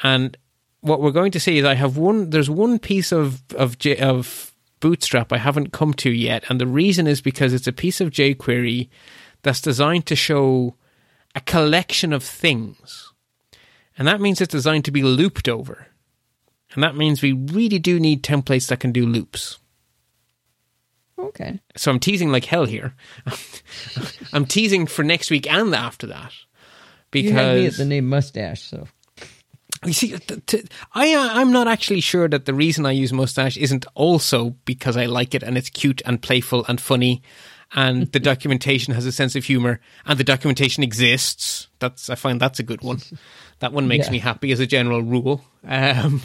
[0.02, 0.36] And
[0.80, 2.30] what we're going to see is I have one.
[2.30, 6.66] There's one piece of of J, of Bootstrap I haven't come to yet, and the
[6.66, 8.88] reason is because it's a piece of jQuery
[9.42, 10.74] that's designed to show
[11.38, 13.12] a collection of things,
[13.96, 15.86] and that means it's designed to be looped over,
[16.74, 19.58] and that means we really do need templates that can do loops.
[21.16, 21.60] Okay.
[21.76, 22.94] So I'm teasing like hell here.
[24.32, 26.32] I'm teasing for next week and after that
[27.10, 28.86] Because You had me at the name mustache, so
[29.84, 30.64] you see, t- t-
[30.94, 34.96] I uh, I'm not actually sure that the reason I use mustache isn't also because
[34.96, 37.22] I like it and it's cute and playful and funny,
[37.74, 41.68] and the documentation has a sense of humor and the documentation exists.
[41.78, 43.00] That's I find that's a good one.
[43.60, 44.12] That one makes Yeah.
[44.12, 45.44] me happy as a general rule.
[45.64, 46.22] Um,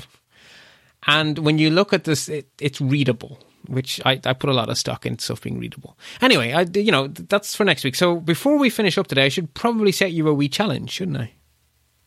[1.06, 3.38] And when you look at this, it, it's readable,
[3.68, 5.98] which I, I put a lot of stock in stuff being readable.
[6.22, 7.96] Anyway, I, you know, that's for next week.
[7.96, 11.18] So before we finish up today, I should probably set you a wee challenge, shouldn't
[11.18, 11.34] I?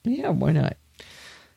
[0.05, 0.77] Yeah, why not?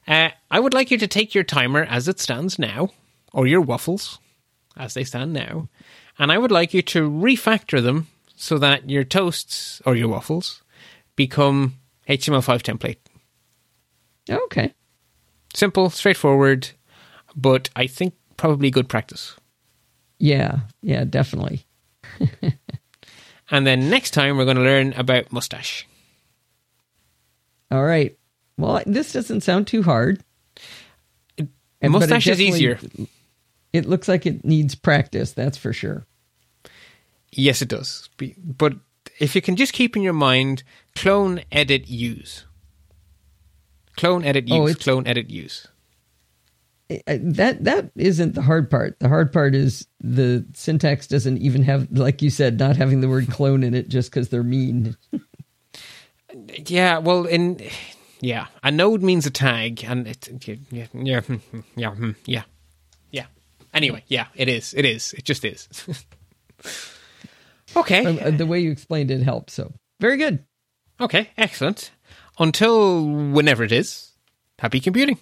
[0.06, 2.90] Uh, I would like you to take your timer as it stands now,
[3.32, 4.20] or your waffles
[4.76, 5.70] as they stand now,
[6.20, 10.62] and I would like you to refactor them so that your toasts or your waffles
[11.16, 11.76] become
[12.08, 12.98] HTML5 template.
[14.30, 14.74] Okay.
[15.54, 16.70] Simple, straightforward,
[17.36, 19.36] but I think probably good practice.
[20.20, 21.66] Yeah, yeah, definitely.
[23.50, 25.88] and then next time we're going to learn about mustache.
[27.72, 28.18] All right.
[28.58, 30.22] Well, this doesn't sound too hard.
[31.82, 32.78] And, mustache is easier.
[33.72, 36.06] It looks like it needs practice, that's for sure.
[37.32, 38.10] Yes, it does.
[38.44, 38.74] But
[39.20, 40.64] if you can just keep in your mind
[40.96, 42.46] clone, edit, use.
[43.98, 44.76] Clone, edit, oh, use.
[44.76, 45.68] Oh, clone, edit, use.
[47.06, 49.00] That that isn't the hard part.
[49.00, 53.10] The hard part is the syntax doesn't even have, like you said, not having the
[53.10, 54.98] word clone in it just because they're mean.
[56.66, 57.62] yeah, well, in
[58.22, 61.22] yeah, a node means a tag, and it yeah yeah yeah
[61.76, 62.44] yeah mm, yeah.
[63.74, 64.74] Anyway, yeah, it is.
[64.74, 65.14] It is.
[65.14, 65.68] It just is.
[67.76, 68.06] okay.
[68.06, 69.54] Um, the way you explained it helps.
[69.54, 70.46] So very good.
[71.02, 71.92] Okay, excellent.
[72.38, 74.12] Until whenever it is,
[74.58, 75.18] happy computing.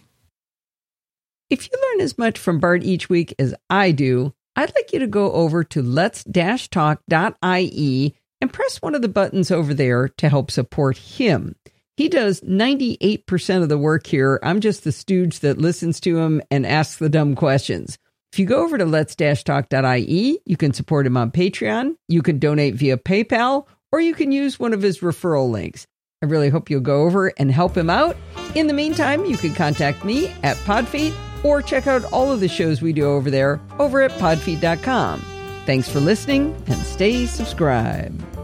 [1.50, 5.00] If you learn as much from Bart each week as I do, I'd like you
[5.00, 6.96] to go over to let's-talk.ie
[8.42, 11.56] and press one of the buttons over there to help support him.
[11.96, 14.40] He does 98% of the work here.
[14.44, 17.98] I'm just the stooge that listens to him and asks the dumb questions.
[18.32, 22.76] If you go over to let's-talk.ie, you can support him on Patreon, you can donate
[22.76, 25.88] via PayPal, or you can use one of his referral links.
[26.22, 28.18] I really hope you'll go over and help him out.
[28.56, 32.48] In the meantime, you can contact me at Podfeet or check out all of the
[32.48, 35.20] shows we do over there over at podfeet.com.
[35.66, 38.37] Thanks for listening and stay subscribed.